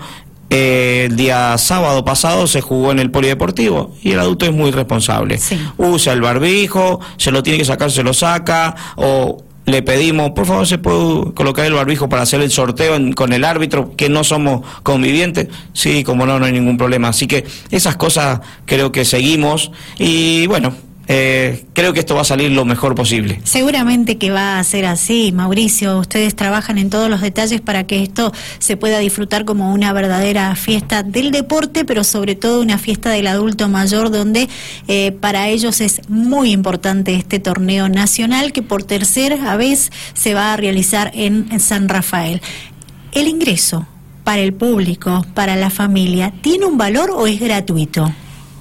eh, 0.49 1.07
el 1.09 1.17
día 1.17 1.57
sábado 1.57 2.05
pasado 2.05 2.47
se 2.47 2.61
jugó 2.61 2.91
en 2.91 2.99
el 2.99 3.11
polideportivo 3.11 3.93
y 4.01 4.11
el 4.11 4.19
adulto 4.19 4.45
es 4.45 4.53
muy 4.53 4.71
responsable. 4.71 5.39
Usa 5.77 6.13
el 6.13 6.21
barbijo, 6.21 7.01
se 7.17 7.31
lo 7.31 7.43
tiene 7.43 7.59
que 7.59 7.65
sacar, 7.65 7.91
se 7.91 8.03
lo 8.03 8.13
saca, 8.13 8.75
o 8.95 9.43
le 9.65 9.81
pedimos, 9.81 10.31
por 10.31 10.45
favor, 10.45 10.65
se 10.65 10.77
puede 10.77 11.33
colocar 11.33 11.65
el 11.65 11.73
barbijo 11.73 12.07
para 12.07 12.21
hacer 12.21 12.39
el 12.41 12.49
sorteo 12.49 12.97
con 13.15 13.33
el 13.33 13.43
árbitro, 13.43 13.93
que 13.97 14.07
no 14.07 14.23
somos 14.23 14.65
convivientes. 14.83 15.49
Sí, 15.73 16.05
como 16.05 16.25
no, 16.25 16.39
no 16.39 16.45
hay 16.45 16.53
ningún 16.53 16.77
problema. 16.77 17.09
Así 17.09 17.27
que 17.27 17.45
esas 17.69 17.97
cosas 17.97 18.39
creo 18.65 18.93
que 18.93 19.03
seguimos 19.03 19.71
y 19.99 20.47
bueno, 20.47 20.73
eh, 21.07 21.65
creo 21.73 21.93
que 21.93 22.01
esto 22.01 22.15
va 22.15 22.21
a 22.21 22.25
salir 22.25 22.51
lo 22.51 22.65
mejor 22.65 22.93
posible. 22.93 23.39
Seguramente 23.43 24.17
que 24.17 24.29
va 24.29 24.59
a 24.59 24.63
ser 24.63 24.85
así, 24.85 25.31
Mauricio. 25.31 25.99
Ustedes 25.99 26.35
trabajan 26.35 26.77
en 26.77 26.89
todos 26.89 27.09
los 27.09 27.21
detalles 27.21 27.61
para 27.61 27.85
que 27.85 28.03
esto 28.03 28.33
se 28.59 28.75
pueda 28.75 28.99
disfrutar 28.99 29.45
como 29.45 29.73
una 29.73 29.93
verdadera 29.93 30.55
fiesta 30.55 31.03
del 31.03 31.31
deporte, 31.31 31.85
pero 31.85 32.03
sobre 32.03 32.35
todo 32.35 32.61
una 32.61 32.77
fiesta 32.77 33.09
del 33.09 33.27
adulto 33.27 33.69
mayor, 33.69 34.11
donde 34.11 34.49
eh, 34.87 35.13
para 35.13 35.47
ellos 35.47 35.79
es 35.79 36.01
muy 36.09 36.51
importante 36.51 37.15
este 37.15 37.39
torneo 37.39 37.87
nacional 37.87 38.51
que 38.51 38.61
por 38.61 38.83
tercera 38.83 39.55
vez 39.55 39.91
se 40.13 40.33
va 40.33 40.53
a 40.53 40.57
realizar 40.57 41.11
en 41.13 41.59
San 41.59 41.87
Rafael. 41.87 42.41
El 43.13 43.27
ingreso 43.27 43.87
para 44.25 44.41
el 44.41 44.53
público, 44.53 45.25
para 45.33 45.55
la 45.55 45.69
familia, 45.69 46.33
¿tiene 46.41 46.65
un 46.65 46.77
valor 46.77 47.11
o 47.11 47.27
es 47.27 47.39
gratuito? 47.39 48.11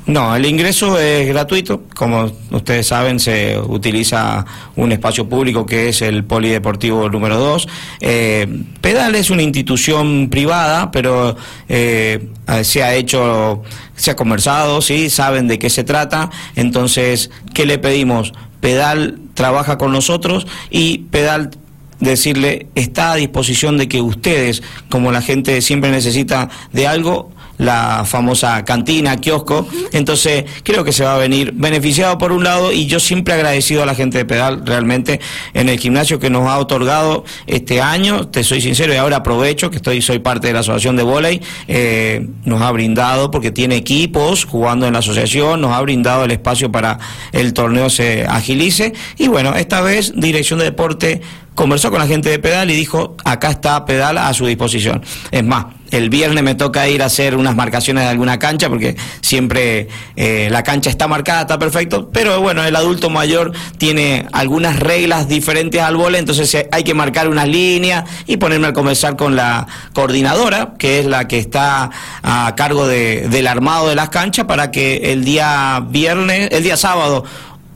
No, 0.07 0.37
el 0.37 0.47
ingreso 0.47 1.01
es 1.01 1.27
gratuito. 1.27 1.83
Como 1.97 2.31
ustedes 2.53 2.87
saben, 2.87 3.19
se 3.19 3.59
utiliza 3.59 4.47
un 4.77 4.93
espacio 4.93 5.29
público 5.29 5.67
que 5.67 5.89
es 5.89 6.01
el 6.01 6.23
Polideportivo 6.23 7.09
número 7.09 7.39
2. 7.39 7.69
Eh, 8.01 8.63
Pedal 8.81 9.17
es 9.17 9.31
una 9.31 9.43
institución 9.43 10.29
privada, 10.31 10.93
pero 10.93 11.37
eh, 11.69 12.29
se 12.63 12.85
ha 12.85 12.95
hecho, 12.95 13.63
se 13.97 14.13
ha 14.13 14.17
conversado, 14.17 14.81
¿sí? 14.81 15.11
saben 15.11 15.49
de 15.49 15.59
qué 15.59 15.71
se 15.71 15.83
trata. 15.83 16.31
Entonces, 16.55 17.31
¿qué 17.53 17.67
le 17.67 17.79
pedimos? 17.79 18.33
Pedal 18.61 19.19
trabaja 19.35 19.77
con 19.77 19.91
nosotros 19.91 20.47
y 20.71 20.99
Pedal 21.11 21.51
decirle 21.99 22.69
está 22.75 23.13
a 23.13 23.17
disposición 23.17 23.77
de 23.77 23.89
que 23.89 24.03
ustedes, 24.03 24.63
como 24.89 25.11
la 25.11 25.23
gente 25.23 25.61
siempre 25.63 25.91
necesita 25.91 26.49
de 26.73 26.87
algo, 26.87 27.33
la 27.59 28.05
famosa 28.05 28.65
cantina, 28.65 29.17
kiosco. 29.17 29.67
Entonces, 29.93 30.45
creo 30.63 30.85
que 30.85 30.93
se 30.93 31.05
va 31.05 31.15
a 31.15 31.19
venir 31.19 31.53
beneficiado 31.55 32.19
por 32.19 32.33
un 32.33 32.45
lado 32.45 32.73
y 32.73 32.87
yo 32.87 33.01
siempre 33.01 33.35
agradecido 33.35 33.83
a 33.83 33.87
la 33.87 33.95
gente 33.95 34.19
de 34.19 34.25
Pedal 34.25 34.63
realmente 34.65 35.21
en 35.55 35.69
el 35.69 35.79
gimnasio 35.79 36.19
que 36.19 36.31
nos 36.31 36.49
ha 36.49 36.59
otorgado 36.59 37.25
este 37.47 37.81
año, 37.81 38.29
te 38.29 38.45
soy 38.45 38.61
sincero 38.61 38.93
y 38.93 38.97
ahora 38.97 39.17
aprovecho 39.17 39.71
que 39.71 39.77
estoy 39.77 40.03
soy 40.03 40.19
parte 40.19 40.49
de 40.49 40.53
la 40.53 40.61
asociación 40.61 40.97
de 40.97 41.03
volei, 41.03 41.41
eh, 41.69 42.29
nos 42.45 42.63
ha 42.63 42.71
brindado 42.73 43.31
porque 43.31 43.51
tiene 43.51 43.77
equipos 43.77 44.45
jugando 44.45 44.87
en 44.87 44.93
la 44.93 45.01
asociación, 45.01 45.61
nos 45.61 45.73
ha 45.73 45.81
brindado 45.81 46.25
el 46.25 46.31
espacio 46.31 46.71
para 46.71 46.99
el 47.33 47.53
torneo 47.53 47.91
se 47.91 48.25
agilice 48.27 48.93
y 49.19 49.29
bueno, 49.29 49.55
esta 49.55 49.81
vez 49.81 50.13
Dirección 50.17 50.59
de 50.59 50.67
Deporte 50.67 51.23
conversó 51.57 51.91
con 51.91 51.99
la 51.99 52.07
gente 52.07 52.29
de 52.29 52.39
Pedal 52.39 52.71
y 52.71 52.77
dijo, 52.77 53.17
acá 53.25 53.51
está 53.51 53.85
Pedal 53.85 54.19
a 54.19 54.33
su 54.35 54.47
disposición. 54.47 55.03
Es 55.33 55.43
más, 55.43 55.67
el 55.91 56.11
viernes 56.11 56.45
me 56.45 56.55
toca 56.55 56.87
ir 56.89 57.03
a 57.03 57.07
hacer 57.07 57.35
unas 57.35 57.57
marcaciones 57.57 58.05
de 58.05 58.11
alguna 58.11 58.39
cancha, 58.39 58.69
porque 58.69 58.95
siempre 59.23 59.89
eh, 60.17 60.49
la 60.51 60.63
cancha 60.63 60.91
está 60.91 61.09
marcada, 61.09 61.43
está 61.43 61.59
perfecto, 61.59 62.11
pero 62.13 62.41
bueno, 62.41 62.63
el 62.63 62.77
adulto 62.77 63.09
mayor 63.09 63.53
tiene 63.79 64.27
algunas 64.33 64.79
reglas 64.79 65.29
diferentes 65.29 65.81
al 65.81 65.97
vole, 65.97 66.19
entonces 66.19 66.53
eh, 66.55 66.69
hay 66.71 66.85
que 66.85 66.95
marcar 66.95 67.29
unas 67.29 67.49
líneas 67.49 68.05
y 68.27 68.37
ponerme 68.37 68.69
a 68.69 68.73
conversar 68.73 69.17
con 69.17 69.35
la 69.35 69.67
coordinadora, 69.95 70.75
que 70.79 71.01
es 71.01 71.07
la 71.07 71.27
que 71.27 71.39
está 71.39 71.91
a 72.23 72.55
cargo 72.55 72.87
de, 72.87 73.29
del 73.29 73.47
armado 73.47 73.89
de 73.89 73.95
las 73.95 74.11
canchas, 74.11 74.45
para 74.45 74.71
que 74.71 75.13
el 75.13 75.25
día 75.25 75.83
viernes, 75.89 76.51
el 76.53 76.63
día 76.63 76.77
sábado 76.77 77.25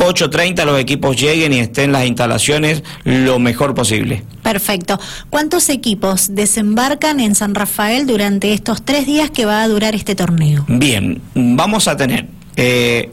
8.30 0.01 0.65
los 0.65 0.81
equipos 0.81 1.17
lleguen 1.17 1.53
y 1.53 1.61
estén 1.61 1.93
las 1.93 2.07
instalaciones 2.07 2.83
lo 3.05 3.39
mejor 3.39 3.75
posible. 3.75 4.25
Perfecto. 4.43 4.99
¿Cuántos 5.29 5.69
equipos 5.69 6.35
desembarcan 6.35 7.21
en 7.21 7.35
San 7.35 7.55
Rafael 7.55 8.07
durante 8.07 8.53
estos 8.53 8.83
tres 8.83 9.07
días 9.07 9.31
que 9.31 9.45
va 9.45 9.63
a 9.63 9.69
durar 9.69 9.95
este 9.95 10.15
torneo? 10.15 10.65
Bien, 10.69 11.21
vamos 11.35 11.87
a 11.87 11.97
tener 11.97 12.27
eh, 12.57 13.11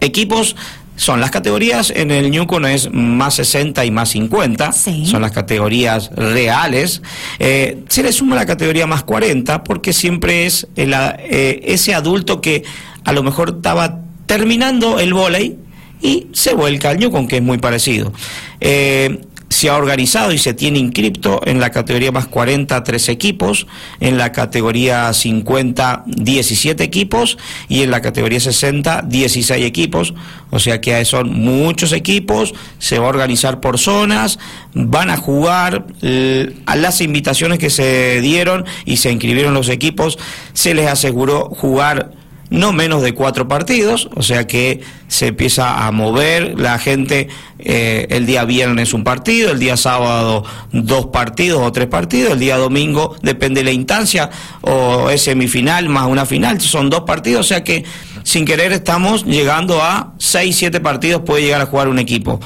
equipos 0.00 0.54
son 0.94 1.20
las 1.20 1.30
categorías, 1.30 1.90
en 1.90 2.10
el 2.10 2.30
no 2.30 2.68
es 2.68 2.92
más 2.92 3.34
60 3.34 3.84
y 3.84 3.90
más 3.90 4.10
50, 4.10 4.72
son 4.72 5.22
las 5.22 5.32
categorías 5.32 6.10
reales. 6.14 7.02
Eh, 7.38 7.82
se 7.88 8.02
le 8.02 8.12
suma 8.12 8.36
la 8.36 8.46
categoría 8.46 8.86
más 8.86 9.02
40 9.02 9.64
porque 9.64 9.92
siempre 9.92 10.46
es 10.46 10.68
eh, 10.76 11.60
ese 11.64 11.94
adulto 11.94 12.40
que 12.40 12.62
a 13.04 13.12
lo 13.12 13.22
mejor 13.22 13.54
estaba 13.56 14.00
terminando 14.26 15.00
el 15.00 15.14
volei 15.14 15.56
y 16.02 16.26
se 16.32 16.54
vuelca 16.54 16.90
al 16.90 17.10
con 17.10 17.28
que 17.28 17.36
es 17.36 17.42
muy 17.42 17.58
parecido. 17.58 18.12
Eh, 18.60 19.20
se 19.52 19.68
ha 19.68 19.76
organizado 19.76 20.32
y 20.32 20.38
se 20.38 20.54
tiene 20.54 20.78
inscripto 20.78 21.42
en 21.44 21.60
la 21.60 21.70
categoría 21.70 22.10
más 22.10 22.26
40 22.26 22.82
tres 22.84 23.10
equipos, 23.10 23.66
en 24.00 24.16
la 24.16 24.32
categoría 24.32 25.12
50 25.12 26.04
17 26.06 26.82
equipos 26.82 27.36
y 27.68 27.82
en 27.82 27.90
la 27.90 28.00
categoría 28.00 28.40
60 28.40 29.02
16 29.02 29.64
equipos, 29.64 30.14
o 30.50 30.58
sea 30.58 30.80
que 30.80 31.04
son 31.04 31.38
muchos 31.38 31.92
equipos, 31.92 32.54
se 32.78 32.98
va 32.98 33.06
a 33.06 33.10
organizar 33.10 33.60
por 33.60 33.78
zonas, 33.78 34.38
van 34.72 35.10
a 35.10 35.18
jugar 35.18 35.84
a 36.66 36.76
las 36.76 37.00
invitaciones 37.02 37.58
que 37.58 37.68
se 37.68 38.22
dieron 38.22 38.64
y 38.86 38.96
se 38.96 39.12
inscribieron 39.12 39.52
los 39.52 39.68
equipos, 39.68 40.18
se 40.54 40.74
les 40.74 40.88
aseguró 40.88 41.50
jugar 41.50 42.21
no 42.52 42.72
menos 42.74 43.02
de 43.02 43.14
cuatro 43.14 43.48
partidos, 43.48 44.10
o 44.14 44.22
sea 44.22 44.46
que 44.46 44.80
se 45.08 45.28
empieza 45.28 45.86
a 45.86 45.90
mover 45.90 46.60
la 46.60 46.78
gente 46.78 47.28
eh, 47.58 48.06
el 48.10 48.26
día 48.26 48.44
viernes 48.44 48.92
un 48.92 49.04
partido, 49.04 49.50
el 49.50 49.58
día 49.58 49.78
sábado 49.78 50.44
dos 50.70 51.06
partidos 51.06 51.62
o 51.62 51.72
tres 51.72 51.86
partidos, 51.86 52.34
el 52.34 52.40
día 52.40 52.58
domingo 52.58 53.16
depende 53.22 53.60
de 53.60 53.64
la 53.64 53.72
instancia 53.72 54.28
o 54.60 55.08
es 55.08 55.22
semifinal 55.22 55.88
más 55.88 56.06
una 56.06 56.26
final, 56.26 56.60
son 56.60 56.90
dos 56.90 57.00
partidos, 57.00 57.46
o 57.46 57.48
sea 57.48 57.64
que 57.64 57.84
sin 58.22 58.44
querer 58.44 58.70
estamos 58.72 59.24
llegando 59.24 59.82
a 59.82 60.12
seis, 60.18 60.56
siete 60.56 60.78
partidos 60.78 61.22
puede 61.22 61.44
llegar 61.44 61.62
a 61.62 61.66
jugar 61.66 61.88
un 61.88 61.98
equipo. 61.98 62.38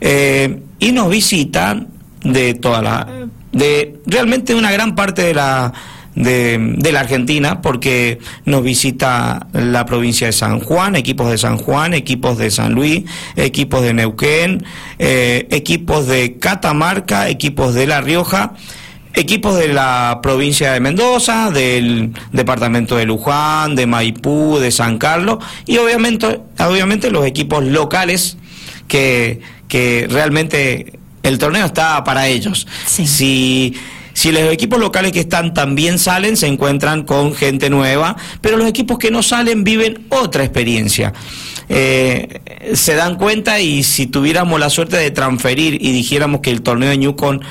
Eh, 0.00 0.60
y 0.80 0.90
nos 0.90 1.08
visitan 1.08 1.86
de 2.22 2.54
toda 2.54 2.82
la, 2.82 3.06
de 3.52 4.00
realmente 4.06 4.56
una 4.56 4.72
gran 4.72 4.96
parte 4.96 5.22
de 5.22 5.34
la 5.34 5.72
de, 6.16 6.90
la 6.92 7.00
Argentina, 7.00 7.62
porque 7.62 8.18
nos 8.44 8.62
visita 8.62 9.46
la 9.52 9.84
provincia 9.86 10.26
de 10.26 10.32
San 10.32 10.60
Juan, 10.60 10.96
equipos 10.96 11.30
de 11.30 11.38
San 11.38 11.58
Juan, 11.58 11.94
equipos 11.94 12.38
de 12.38 12.50
San 12.50 12.72
Luis, 12.72 13.04
equipos 13.36 13.82
de 13.82 13.94
Neuquén, 13.94 14.64
eh, 14.98 15.46
equipos 15.50 16.06
de 16.08 16.38
Catamarca, 16.38 17.28
equipos 17.28 17.74
de 17.74 17.86
La 17.86 18.00
Rioja 18.00 18.54
equipos 19.18 19.56
de 19.56 19.68
la 19.68 20.20
provincia 20.22 20.72
de 20.72 20.80
Mendoza, 20.80 21.50
del 21.50 22.12
departamento 22.32 22.96
de 22.96 23.06
Luján, 23.06 23.74
de 23.74 23.86
Maipú, 23.86 24.58
de 24.58 24.70
San 24.70 24.98
Carlos 24.98 25.38
y 25.64 25.78
obviamente, 25.78 26.42
obviamente 26.58 27.10
los 27.10 27.24
equipos 27.24 27.64
locales 27.64 28.36
que, 28.88 29.40
que 29.68 30.06
realmente 30.10 30.98
el 31.22 31.38
torneo 31.38 31.64
está 31.64 32.04
para 32.04 32.28
ellos. 32.28 32.66
Si 32.84 33.74
si 34.16 34.32
los 34.32 34.50
equipos 34.50 34.80
locales 34.80 35.12
que 35.12 35.20
están 35.20 35.52
también 35.52 35.98
salen, 35.98 36.38
se 36.38 36.46
encuentran 36.46 37.02
con 37.02 37.34
gente 37.34 37.68
nueva, 37.68 38.16
pero 38.40 38.56
los 38.56 38.66
equipos 38.66 38.96
que 38.96 39.10
no 39.10 39.22
salen 39.22 39.62
viven 39.62 40.06
otra 40.08 40.42
experiencia. 40.42 41.12
Eh, 41.68 42.40
se 42.72 42.94
dan 42.94 43.16
cuenta 43.16 43.60
y 43.60 43.82
si 43.82 44.06
tuviéramos 44.06 44.58
la 44.58 44.70
suerte 44.70 44.96
de 44.96 45.10
transferir 45.10 45.74
y 45.74 45.92
dijéramos 45.92 46.40
que 46.40 46.50
el 46.50 46.62
torneo 46.62 46.88
de 46.88 46.96
Newcon 46.96 47.42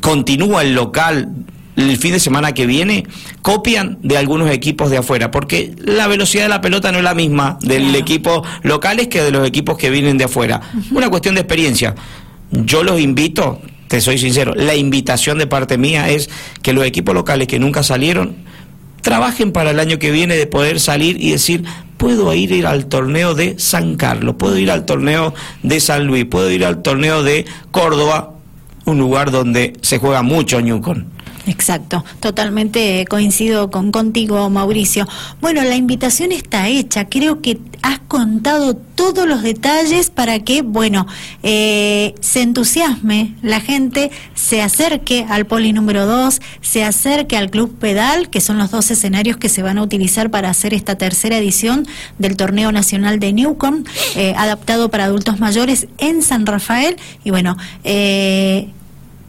continúa 0.00 0.62
el 0.62 0.74
local 0.74 1.28
el 1.76 1.96
fin 1.98 2.14
de 2.14 2.18
semana 2.18 2.52
que 2.52 2.66
viene, 2.66 3.06
copian 3.40 3.96
de 4.02 4.18
algunos 4.18 4.50
equipos 4.50 4.90
de 4.90 4.98
afuera, 4.98 5.30
porque 5.30 5.72
la 5.78 6.08
velocidad 6.08 6.42
de 6.42 6.48
la 6.48 6.60
pelota 6.60 6.90
no 6.90 6.98
es 6.98 7.04
la 7.04 7.14
misma 7.14 7.60
del 7.62 7.94
equipo 7.94 8.42
locales 8.64 9.06
que 9.06 9.22
de 9.22 9.30
los 9.30 9.46
equipos 9.46 9.78
que 9.78 9.88
vienen 9.88 10.18
de 10.18 10.24
afuera. 10.24 10.60
Una 10.90 11.08
cuestión 11.08 11.36
de 11.36 11.42
experiencia. 11.42 11.94
Yo 12.50 12.82
los 12.82 13.00
invito, 13.00 13.62
te 13.90 14.00
soy 14.00 14.18
sincero, 14.18 14.54
la 14.54 14.76
invitación 14.76 15.38
de 15.38 15.48
parte 15.48 15.76
mía 15.76 16.10
es 16.10 16.30
que 16.62 16.72
los 16.72 16.84
equipos 16.84 17.12
locales 17.12 17.48
que 17.48 17.58
nunca 17.58 17.82
salieron 17.82 18.36
trabajen 19.02 19.50
para 19.50 19.72
el 19.72 19.80
año 19.80 19.98
que 19.98 20.12
viene 20.12 20.36
de 20.36 20.46
poder 20.46 20.78
salir 20.78 21.20
y 21.20 21.32
decir, 21.32 21.64
puedo 21.96 22.32
ir, 22.32 22.52
ir 22.52 22.68
al 22.68 22.86
torneo 22.86 23.34
de 23.34 23.58
San 23.58 23.96
Carlos, 23.96 24.36
puedo 24.38 24.56
ir 24.58 24.70
al 24.70 24.86
torneo 24.86 25.34
de 25.64 25.80
San 25.80 26.06
Luis, 26.06 26.24
puedo 26.24 26.48
ir 26.52 26.64
al 26.64 26.82
torneo 26.82 27.24
de 27.24 27.46
Córdoba, 27.72 28.34
un 28.84 28.98
lugar 28.98 29.32
donde 29.32 29.72
se 29.80 29.98
juega 29.98 30.22
mucho 30.22 30.60
Newcon. 30.60 31.10
Exacto, 31.46 32.04
totalmente 32.20 33.06
coincido 33.08 33.70
con 33.70 33.92
contigo, 33.92 34.50
Mauricio. 34.50 35.08
Bueno, 35.40 35.62
la 35.62 35.74
invitación 35.74 36.32
está 36.32 36.68
hecha. 36.68 37.06
Creo 37.06 37.40
que 37.40 37.58
has 37.82 37.98
contado 38.00 38.76
todos 38.76 39.26
los 39.26 39.42
detalles 39.42 40.10
para 40.10 40.40
que, 40.40 40.62
bueno, 40.62 41.06
eh, 41.42 42.14
se 42.20 42.42
entusiasme 42.42 43.34
la 43.40 43.60
gente, 43.60 44.10
se 44.34 44.60
acerque 44.60 45.24
al 45.28 45.46
poli 45.46 45.72
número 45.72 46.06
2, 46.06 46.40
se 46.60 46.84
acerque 46.84 47.36
al 47.36 47.50
Club 47.50 47.78
Pedal, 47.78 48.28
que 48.28 48.40
son 48.40 48.58
los 48.58 48.70
dos 48.70 48.90
escenarios 48.90 49.38
que 49.38 49.48
se 49.48 49.62
van 49.62 49.78
a 49.78 49.82
utilizar 49.82 50.30
para 50.30 50.50
hacer 50.50 50.74
esta 50.74 50.98
tercera 50.98 51.38
edición 51.38 51.86
del 52.18 52.36
Torneo 52.36 52.70
Nacional 52.70 53.18
de 53.18 53.32
Newcom, 53.32 53.84
eh, 54.14 54.34
adaptado 54.36 54.90
para 54.90 55.04
adultos 55.04 55.40
mayores 55.40 55.86
en 55.98 56.22
San 56.22 56.44
Rafael. 56.44 56.96
Y 57.24 57.30
bueno, 57.30 57.56
eh, 57.84 58.68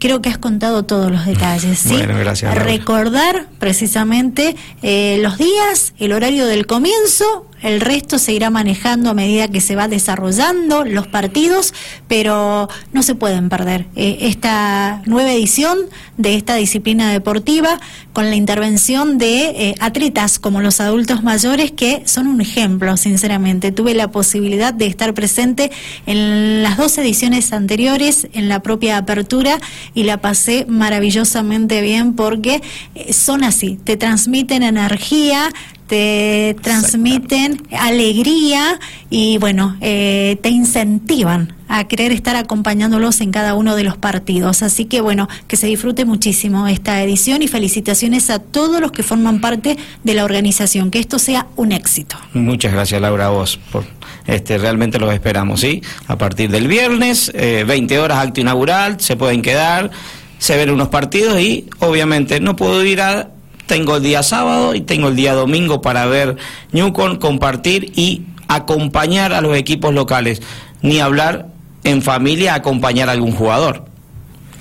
creo 0.02 0.20
que 0.20 0.28
has 0.28 0.38
contado 0.38 0.82
todos 0.82 1.12
los 1.12 1.24
detalles. 1.24 1.78
¿sí? 1.78 1.94
Bueno, 1.94 2.18
gracias. 2.18 2.52
Recordar 2.56 3.46
precisamente 3.60 4.56
eh, 4.82 5.18
los 5.20 5.38
días, 5.38 5.94
el 6.00 6.12
horario 6.12 6.46
del 6.46 6.66
comienzo, 6.66 7.46
el 7.62 7.80
resto 7.80 8.18
se 8.18 8.32
irá 8.32 8.50
manejando 8.50 9.10
a 9.10 9.14
medida 9.14 9.48
que 9.48 9.60
se 9.60 9.76
va 9.76 9.88
desarrollando 9.88 10.84
los 10.84 11.06
partidos, 11.06 11.74
pero 12.08 12.68
no 12.92 13.02
se 13.02 13.14
pueden 13.14 13.48
perder 13.48 13.86
eh, 13.96 14.18
esta 14.22 15.02
nueva 15.06 15.32
edición 15.32 15.78
de 16.16 16.34
esta 16.34 16.56
disciplina 16.56 17.10
deportiva 17.10 17.80
con 18.12 18.28
la 18.28 18.36
intervención 18.36 19.18
de 19.18 19.44
eh, 19.44 19.74
atletas 19.80 20.38
como 20.38 20.60
los 20.60 20.80
adultos 20.80 21.22
mayores 21.22 21.70
que 21.70 22.02
son 22.06 22.26
un 22.26 22.40
ejemplo, 22.40 22.96
sinceramente. 22.96 23.72
Tuve 23.72 23.94
la 23.94 24.10
posibilidad 24.10 24.74
de 24.74 24.86
estar 24.86 25.14
presente 25.14 25.70
en 26.06 26.62
las 26.62 26.76
dos 26.76 26.96
ediciones 26.98 27.52
anteriores, 27.52 28.28
en 28.32 28.48
la 28.48 28.60
propia 28.60 28.98
apertura, 28.98 29.60
y 29.94 30.04
la 30.04 30.20
pasé 30.20 30.66
maravillosamente 30.68 31.80
bien 31.80 32.14
porque 32.14 32.62
eh, 32.94 33.12
son 33.12 33.44
así, 33.44 33.78
te 33.84 33.96
transmiten 33.96 34.62
energía, 34.62 35.50
te 35.92 36.56
transmiten 36.62 37.60
alegría 37.78 38.80
y 39.10 39.36
bueno, 39.36 39.76
eh, 39.82 40.38
te 40.40 40.48
incentivan 40.48 41.52
a 41.68 41.84
querer 41.84 42.12
estar 42.12 42.34
acompañándolos 42.34 43.20
en 43.20 43.30
cada 43.30 43.52
uno 43.52 43.76
de 43.76 43.84
los 43.84 43.98
partidos. 43.98 44.62
Así 44.62 44.86
que 44.86 45.02
bueno, 45.02 45.28
que 45.48 45.58
se 45.58 45.66
disfrute 45.66 46.06
muchísimo 46.06 46.66
esta 46.66 47.02
edición 47.02 47.42
y 47.42 47.46
felicitaciones 47.46 48.30
a 48.30 48.38
todos 48.38 48.80
los 48.80 48.90
que 48.90 49.02
forman 49.02 49.42
parte 49.42 49.76
de 50.02 50.14
la 50.14 50.24
organización, 50.24 50.90
que 50.90 50.98
esto 50.98 51.18
sea 51.18 51.48
un 51.56 51.72
éxito. 51.72 52.16
Muchas 52.32 52.72
gracias 52.72 52.98
Laura 52.98 53.28
vos 53.28 53.60
por 53.70 53.84
este 54.26 54.56
realmente 54.56 54.98
los 54.98 55.12
esperamos, 55.12 55.60
¿sí? 55.60 55.82
A 56.06 56.16
partir 56.16 56.48
del 56.48 56.68
viernes, 56.68 57.30
20 57.34 57.94
eh, 57.94 57.98
horas 57.98 58.16
acto 58.16 58.40
inaugural, 58.40 58.98
se 58.98 59.14
pueden 59.16 59.42
quedar, 59.42 59.90
se 60.38 60.56
ven 60.56 60.70
unos 60.70 60.88
partidos 60.88 61.38
y 61.38 61.68
obviamente 61.80 62.40
no 62.40 62.56
puedo 62.56 62.82
ir 62.82 63.02
a 63.02 63.28
tengo 63.72 63.96
el 63.96 64.02
día 64.02 64.22
sábado 64.22 64.74
y 64.74 64.82
tengo 64.82 65.08
el 65.08 65.16
día 65.16 65.32
domingo 65.32 65.80
para 65.80 66.04
ver 66.04 66.36
Newcon, 66.72 67.16
compartir 67.16 67.90
y 67.96 68.20
acompañar 68.46 69.32
a 69.32 69.40
los 69.40 69.56
equipos 69.56 69.94
locales, 69.94 70.42
ni 70.82 71.00
hablar 71.00 71.46
en 71.82 72.02
familia, 72.02 72.52
acompañar 72.52 73.08
a 73.08 73.12
algún 73.12 73.32
jugador. 73.32 73.86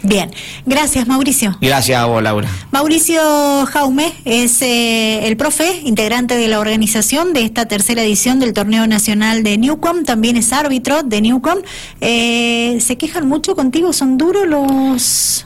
Bien, 0.01 0.32
gracias 0.65 1.10
Mauricio. 1.10 1.58
Gracias 1.60 2.00
a 2.00 2.06
vos, 2.06 2.24
Laura. 2.24 2.48
Mauricio 2.72 3.22
Jaume 3.65 4.13
es 4.24 4.62
eh, 4.62 5.27
el 5.27 5.36
profe, 5.36 5.82
integrante 5.84 6.38
de 6.38 6.48
la 6.48 6.62
organización 6.62 7.34
de 7.34 7.41
esta 7.41 7.65
tercera 7.65 8.01
edición 8.03 8.39
del 8.39 8.53
Torneo 8.53 8.88
Nacional 8.88 9.44
de 9.44 9.58
Newcom, 9.58 10.06
también 10.06 10.38
es 10.38 10.53
árbitro 10.53 11.03
de 11.03 11.20
Newcom. 11.20 11.60
Eh, 12.00 12.77
¿Se 12.80 12.98
quejan 12.98 13.27
mucho 13.27 13.58
contigo? 13.58 13.91
¿Son 13.91 14.18
duros 14.18 14.48
los...? 14.48 15.46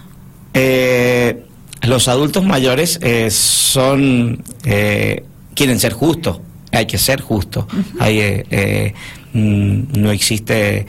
Eh, 0.53 1.45
los 1.88 2.08
adultos 2.08 2.44
mayores 2.44 3.00
eh, 3.01 3.30
son 3.32 4.44
eh, 4.63 5.24
quieren 5.54 5.80
ser 5.80 5.94
justos. 5.94 6.39
Hay 6.72 6.86
que 6.88 6.98
ser 6.98 7.22
justo. 7.22 7.68
Hay, 8.00 8.20
eh, 8.20 8.94
mm, 9.34 10.00
no 10.00 10.12
existe 10.12 10.86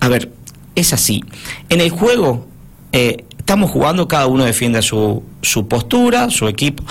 a 0.00 0.08
ver 0.08 0.30
es 0.74 0.92
así. 0.92 1.22
En 1.68 1.80
el 1.80 1.90
juego 1.90 2.46
estamos 2.92 3.70
jugando 3.70 4.08
cada 4.08 4.26
uno 4.26 4.44
defiende 4.44 4.80
su, 4.82 5.22
su 5.42 5.68
postura 5.68 6.30
su 6.30 6.48
equipo. 6.48 6.84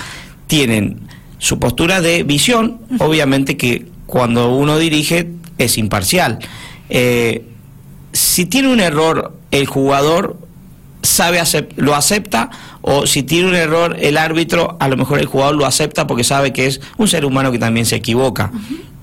Tienen 0.46 1.00
su 1.38 1.58
postura 1.58 2.00
de 2.00 2.22
visión. 2.22 2.80
Obviamente 2.98 3.56
que 3.56 3.86
cuando 4.06 4.54
uno 4.54 4.78
dirige 4.78 5.30
es 5.58 5.78
imparcial. 5.78 6.38
Si 8.12 8.46
tiene 8.46 8.68
un 8.72 8.80
error 8.80 9.36
el 9.50 9.66
jugador 9.66 10.43
sabe 11.04 11.40
lo 11.76 11.94
acepta 11.94 12.50
o 12.80 13.06
si 13.06 13.22
tiene 13.22 13.48
un 13.48 13.54
error 13.54 13.96
el 14.00 14.16
árbitro, 14.16 14.76
a 14.80 14.88
lo 14.88 14.96
mejor 14.96 15.20
el 15.20 15.26
jugador 15.26 15.54
lo 15.54 15.66
acepta 15.66 16.06
porque 16.06 16.24
sabe 16.24 16.52
que 16.52 16.66
es 16.66 16.80
un 16.96 17.08
ser 17.08 17.24
humano 17.24 17.52
que 17.52 17.58
también 17.58 17.86
se 17.86 17.96
equivoca. 17.96 18.50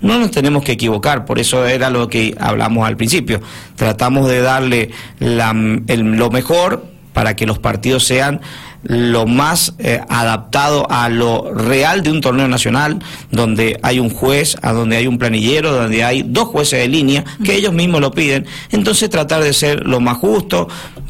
No 0.02 0.18
nos 0.18 0.32
tenemos 0.32 0.64
que 0.64 0.72
equivocar, 0.72 1.26
por 1.26 1.40
eso 1.40 1.66
era 1.66 1.90
lo 1.90 2.08
que 2.08 2.36
hablamos 2.40 2.88
al 2.88 2.98
principio. 2.98 3.40
Tratamos 3.76 4.28
de 4.28 4.42
darle 4.42 4.90
lo 5.20 6.30
mejor 6.32 6.86
para 7.14 7.36
que 7.36 7.46
los 7.46 7.60
partidos 7.60 8.06
sean 8.06 8.42
lo 8.84 9.28
más 9.28 9.76
eh, 9.78 10.02
adaptado 10.10 10.90
a 10.90 11.10
lo 11.10 11.54
real 11.54 12.02
de 12.02 12.12
un 12.12 12.22
torneo 12.22 12.48
nacional, 12.48 13.00
donde 13.30 13.80
hay 13.84 14.00
un 14.00 14.10
juez, 14.10 14.58
a 14.62 14.74
donde 14.74 14.98
hay 14.98 15.08
un 15.08 15.18
planillero, 15.18 15.72
donde 15.72 16.04
hay 16.04 16.24
dos 16.26 16.48
jueces 16.48 16.80
de 16.80 16.88
línea, 16.88 17.24
que 17.44 17.56
ellos 17.56 17.74
mismos 17.74 18.02
lo 18.02 18.12
piden. 18.12 18.46
Entonces 18.72 19.10
tratar 19.10 19.44
de 19.44 19.54
ser 19.54 19.86
lo 19.86 20.00
más 20.00 20.18
justo, 20.18 20.68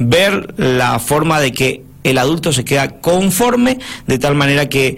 ver 0.10 0.54
la 0.58 1.00
forma 1.00 1.40
de 1.40 1.52
que 1.52 1.84
el 2.04 2.18
adulto 2.18 2.52
se 2.54 2.66
queda 2.66 3.00
conforme, 3.00 3.80
de 4.08 4.20
tal 4.20 4.36
manera 4.36 4.70
que 4.70 4.98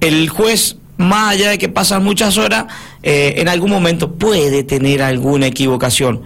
el 0.00 0.28
juez 0.28 0.76
más 0.98 1.32
allá 1.32 1.50
de 1.50 1.58
que 1.58 1.68
pasan 1.68 2.04
muchas 2.04 2.38
horas, 2.38 2.66
eh, 3.02 3.34
en 3.38 3.48
algún 3.48 3.70
momento 3.70 4.12
puede 4.12 4.62
tener 4.62 5.02
alguna 5.02 5.46
equivocación. 5.46 6.22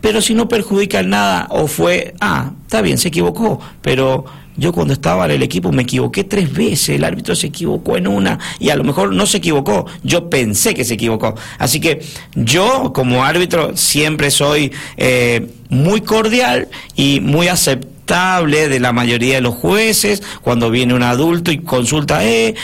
Pero 0.00 0.22
si 0.22 0.34
no 0.34 0.48
perjudica 0.48 1.00
en 1.00 1.10
nada 1.10 1.46
o 1.50 1.66
fue, 1.66 2.14
ah, 2.20 2.52
está 2.62 2.80
bien, 2.80 2.96
se 2.98 3.08
equivocó, 3.08 3.60
pero 3.82 4.24
yo 4.56 4.72
cuando 4.72 4.92
estaba 4.92 5.24
en 5.26 5.32
el 5.32 5.42
equipo 5.42 5.72
me 5.72 5.82
equivoqué 5.82 6.24
tres 6.24 6.52
veces, 6.52 6.90
el 6.90 7.04
árbitro 7.04 7.34
se 7.34 7.48
equivocó 7.48 7.96
en 7.96 8.06
una 8.06 8.38
y 8.58 8.70
a 8.70 8.76
lo 8.76 8.84
mejor 8.84 9.12
no 9.14 9.26
se 9.26 9.38
equivocó, 9.38 9.86
yo 10.02 10.28
pensé 10.28 10.74
que 10.74 10.84
se 10.84 10.94
equivocó. 10.94 11.34
Así 11.58 11.80
que 11.80 12.00
yo 12.34 12.92
como 12.92 13.24
árbitro 13.24 13.76
siempre 13.76 14.30
soy 14.30 14.72
eh, 14.96 15.48
muy 15.68 16.00
cordial 16.02 16.68
y 16.96 17.20
muy 17.20 17.48
aceptable 17.48 18.68
de 18.68 18.80
la 18.80 18.92
mayoría 18.92 19.36
de 19.36 19.40
los 19.40 19.54
jueces 19.54 20.22
cuando 20.42 20.70
viene 20.70 20.94
un 20.94 21.02
adulto 21.02 21.52
y 21.52 21.58
consulta, 21.58 22.24
eh, 22.24 22.54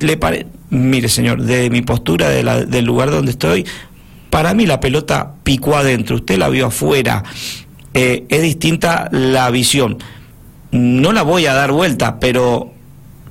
le 0.00 0.16
pare... 0.16 0.46
Mire 0.70 1.08
señor, 1.08 1.42
desde 1.42 1.70
mi 1.70 1.80
postura 1.80 2.28
del 2.28 2.84
lugar 2.84 3.10
donde 3.10 3.30
estoy, 3.30 3.64
para 4.28 4.52
mí 4.52 4.66
la 4.66 4.80
pelota 4.80 5.32
picó 5.42 5.78
adentro, 5.78 6.16
usted 6.16 6.36
la 6.36 6.50
vio 6.50 6.66
afuera, 6.66 7.24
eh, 7.94 8.26
es 8.28 8.42
distinta 8.42 9.08
la 9.10 9.50
visión 9.50 9.96
no 10.70 11.12
la 11.12 11.22
voy 11.22 11.46
a 11.46 11.54
dar 11.54 11.72
vuelta, 11.72 12.18
pero 12.20 12.72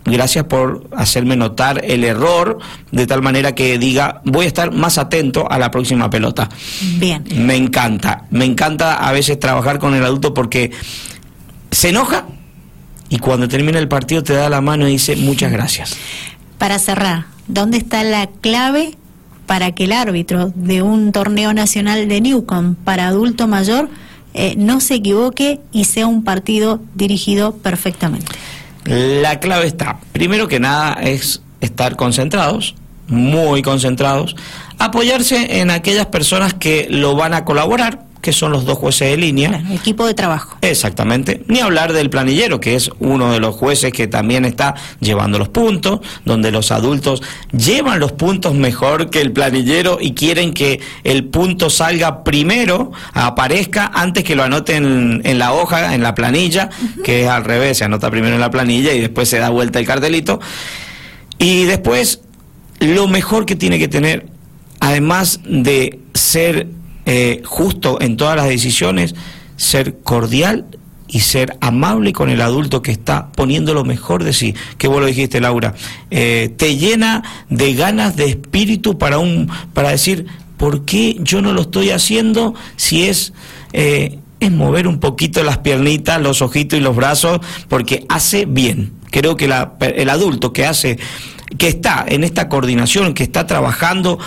gracias 0.06 0.45
por 0.45 0.88
hacerme 0.95 1.36
notar 1.36 1.84
el 1.84 2.04
error, 2.04 2.60
de 2.91 3.06
tal 3.06 3.21
manera 3.21 3.54
que 3.54 3.78
diga, 3.78 4.21
voy 4.23 4.45
a 4.45 4.47
estar 4.47 4.71
más 4.71 4.97
atento 4.97 5.50
a 5.52 5.60
la 5.60 5.69
próxima 5.69 6.10
pelota. 6.10 6.50
Bien. 6.97 7.23
Me 7.36 7.56
encanta, 7.56 8.26
me 8.32 8.45
encanta 8.45 8.95
a 8.95 9.12
veces 9.12 9.39
trabajar 9.39 9.80
con 9.80 9.93
el 9.93 10.04
adulto 10.04 10.34
porque 10.34 10.71
se 11.71 11.89
enoja 11.89 12.26
y 13.10 13.19
cuando 13.19 13.47
termina 13.47 13.80
el 13.80 13.88
partido 13.88 14.23
te 14.23 14.34
da 14.34 14.50
la 14.50 14.62
mano 14.62 14.88
y 14.88 14.93
dice 14.93 15.15
muchas 15.15 15.52
gracias. 15.52 15.95
Para 16.58 16.80
cerrar, 16.80 17.26
¿dónde 17.47 17.78
está 17.78 18.04
la 18.04 18.28
clave 18.28 18.97
para 19.45 19.71
que 19.71 19.86
el 19.86 19.93
árbitro 19.93 20.52
de 20.56 20.82
un 20.82 21.12
torneo 21.12 21.54
nacional 21.54 22.08
de 22.08 22.21
Newcom 22.21 22.76
para 22.76 23.08
adulto 23.08 23.47
mayor 23.47 23.89
eh, 24.38 24.54
no 24.56 24.80
se 24.80 24.95
equivoque 24.95 25.60
y 25.71 25.86
sea 25.86 26.08
un 26.08 26.23
partido 26.23 26.80
dirigido 26.95 27.56
perfectamente? 27.56 28.28
La 28.86 29.39
clave 29.39 29.67
está, 29.67 30.00
primero 30.13 30.47
que 30.47 30.60
nada, 30.60 30.93
es 31.02 31.41
estar 31.60 31.95
concentrados, 31.95 32.76
muy 33.08 33.62
concentrados, 33.62 34.36
apoyarse 34.78 35.60
en 35.60 35.71
aquellas 35.71 36.06
personas 36.06 36.54
que 36.54 36.88
lo 36.89 37.15
van 37.15 37.34
a 37.34 37.45
colaborar, 37.45 38.06
que 38.21 38.34
son 38.34 38.51
los 38.51 38.65
dos 38.65 38.77
jueces 38.77 39.12
de 39.12 39.17
línea. 39.17 39.63
equipo 39.71 40.06
de 40.06 40.13
trabajo. 40.13 40.58
Exactamente. 40.62 41.43
Ni 41.47 41.60
hablar 41.60 41.93
del 41.93 42.10
planillero, 42.10 42.60
que 42.60 42.75
es 42.75 42.91
uno 42.99 43.32
de 43.32 43.39
los 43.39 43.56
jueces 43.56 43.91
que 43.93 44.08
también 44.08 44.45
está 44.45 44.75
llevando 44.99 45.39
los 45.39 45.49
puntos, 45.49 45.99
donde 46.25 46.51
los 46.51 46.71
adultos 46.71 47.21
llevan 47.51 47.99
los 47.99 48.12
puntos 48.13 48.53
mejor 48.53 49.10
que 49.10 49.21
el 49.21 49.32
planillero 49.32 49.97
y 50.01 50.13
quieren 50.13 50.53
que 50.53 50.80
el 51.03 51.25
punto 51.25 51.69
salga 51.69 52.23
primero, 52.23 52.91
aparezca 53.13 53.91
antes 53.93 54.23
que 54.23 54.36
lo 54.36 54.43
anoten 54.43 55.21
en, 55.23 55.39
la 55.39 55.53
hoja, 55.53 55.93
en 55.93 56.03
la 56.03 56.15
planilla, 56.15 56.69
que 57.03 57.23
es 57.23 57.30
al 57.30 57.43
revés, 57.43 57.77
se 57.77 57.86
anota 57.86 58.10
primero 58.10 58.36
en 58.36 58.41
la 58.41 58.51
planilla 58.51 58.93
y 58.93 58.99
después 58.99 59.30
se 59.30 59.39
da 59.39 59.49
vuelta 59.49 59.80
el 59.80 59.86
cartelito. 59.86 60.39
Y 61.39 61.65
después, 61.65 62.21
lo 62.80 63.08
mejor 63.08 63.45
que 63.45 63.56
tiene 63.56 63.80
que 63.80 63.88
tener, 63.88 64.27
además 64.80 65.39
de 65.45 65.99
ser 66.13 66.67
eh, 67.10 67.41
justo 67.46 68.02
en 68.02 68.17
todas 68.17 68.36
las 68.36 68.50
decisiones, 68.50 69.15
ser 69.56 70.00
cordial 70.00 70.65
y 71.08 71.22
ser 71.22 71.58
amable 71.62 72.12
con 72.12 72.30
el 72.30 72.41
adulto 72.41 72.82
que 72.82 72.91
está 72.91 73.32
poniendo 73.32 73.74
lo 73.74 73.86
mejor 73.86 74.26
de 74.26 74.34
sí, 74.34 74.56
que 74.78 74.89
vos 74.89 75.00
lo 75.00 75.06
dijiste 75.06 75.39
Laura, 75.39 75.74
eh, 76.12 76.54
te 76.58 76.76
llena 76.76 77.24
de 77.50 77.74
ganas 77.76 78.17
de 78.17 78.26
espíritu 78.26 78.98
para, 78.98 79.20
un, 79.20 79.50
para 79.74 79.91
decir, 79.91 80.26
¿por 80.58 80.84
qué 80.84 81.15
yo 81.22 81.41
no 81.41 81.54
lo 81.54 81.62
estoy 81.62 81.91
haciendo 81.91 82.54
si 82.76 83.04
es... 83.04 83.34
Eh, 83.74 84.20
es 84.39 84.52
mover 84.52 84.88
un 84.88 85.00
poquito 85.00 85.43
las 85.43 85.58
piernitas, 85.58 86.22
los 86.22 86.43
ojitos 86.43 86.78
y 86.78 86.82
los 86.84 86.96
brazos, 86.96 87.39
porque 87.70 88.06
hace 88.08 88.46
bien. 88.46 88.93
Creo 89.10 89.36
que 89.36 89.46
el 89.46 90.10
adulto 90.12 90.54
que 90.54 90.63
hace, 90.63 91.00
que 91.58 91.67
está 91.67 92.06
en 92.08 92.24
esta 92.24 92.48
coordinación, 92.48 93.15
que 93.15 93.24
está 93.24 93.48
trabajando, 93.48 94.20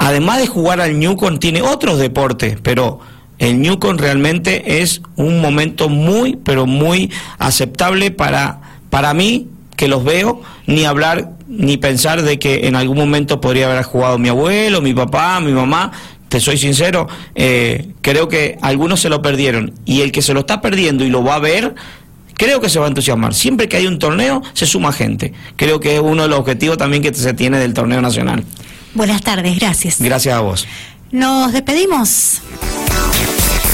además 0.00 0.38
de 0.38 0.46
jugar 0.46 0.80
al 0.80 0.98
Newcon, 0.98 1.38
tiene 1.38 1.60
otros 1.60 1.98
deportes, 1.98 2.56
pero 2.62 3.00
el 3.38 3.60
Newcon 3.60 3.98
realmente 3.98 4.80
es 4.80 5.02
un 5.16 5.42
momento 5.42 5.90
muy, 5.90 6.36
pero 6.36 6.64
muy 6.64 7.10
aceptable 7.38 8.10
para, 8.10 8.60
para 8.88 9.12
mí, 9.12 9.48
que 9.76 9.88
los 9.88 10.02
veo, 10.02 10.40
ni 10.66 10.86
hablar 10.86 11.32
ni 11.48 11.76
pensar 11.76 12.22
de 12.22 12.38
que 12.38 12.66
en 12.66 12.76
algún 12.76 12.96
momento 12.96 13.42
podría 13.42 13.70
haber 13.70 13.84
jugado 13.84 14.18
mi 14.18 14.30
abuelo, 14.30 14.80
mi 14.80 14.94
papá, 14.94 15.38
mi 15.40 15.52
mamá. 15.52 15.92
Te 16.30 16.40
soy 16.40 16.56
sincero, 16.56 17.06
eh, 17.34 17.90
creo 18.00 18.28
que 18.28 18.56
algunos 18.62 19.00
se 19.00 19.10
lo 19.10 19.20
perdieron 19.20 19.74
y 19.84 20.00
el 20.00 20.12
que 20.12 20.22
se 20.22 20.32
lo 20.32 20.40
está 20.40 20.62
perdiendo 20.62 21.04
y 21.04 21.10
lo 21.10 21.22
va 21.22 21.34
a 21.34 21.40
ver, 21.40 21.74
creo 22.34 22.60
que 22.60 22.70
se 22.70 22.78
va 22.78 22.86
a 22.86 22.88
entusiasmar. 22.88 23.34
Siempre 23.34 23.68
que 23.68 23.76
hay 23.76 23.86
un 23.86 23.98
torneo, 23.98 24.40
se 24.54 24.64
suma 24.64 24.92
gente. 24.92 25.34
Creo 25.56 25.78
que 25.78 25.96
es 25.96 26.00
uno 26.00 26.22
de 26.22 26.28
los 26.28 26.38
objetivos 26.38 26.78
también 26.78 27.02
que 27.02 27.12
se 27.12 27.34
tiene 27.34 27.58
del 27.58 27.74
torneo 27.74 28.00
nacional. 28.00 28.44
Buenas 28.94 29.22
tardes, 29.22 29.58
gracias. 29.58 30.00
Gracias 30.00 30.34
a 30.34 30.40
vos. 30.40 30.66
Nos 31.12 31.52
despedimos. 31.52 32.40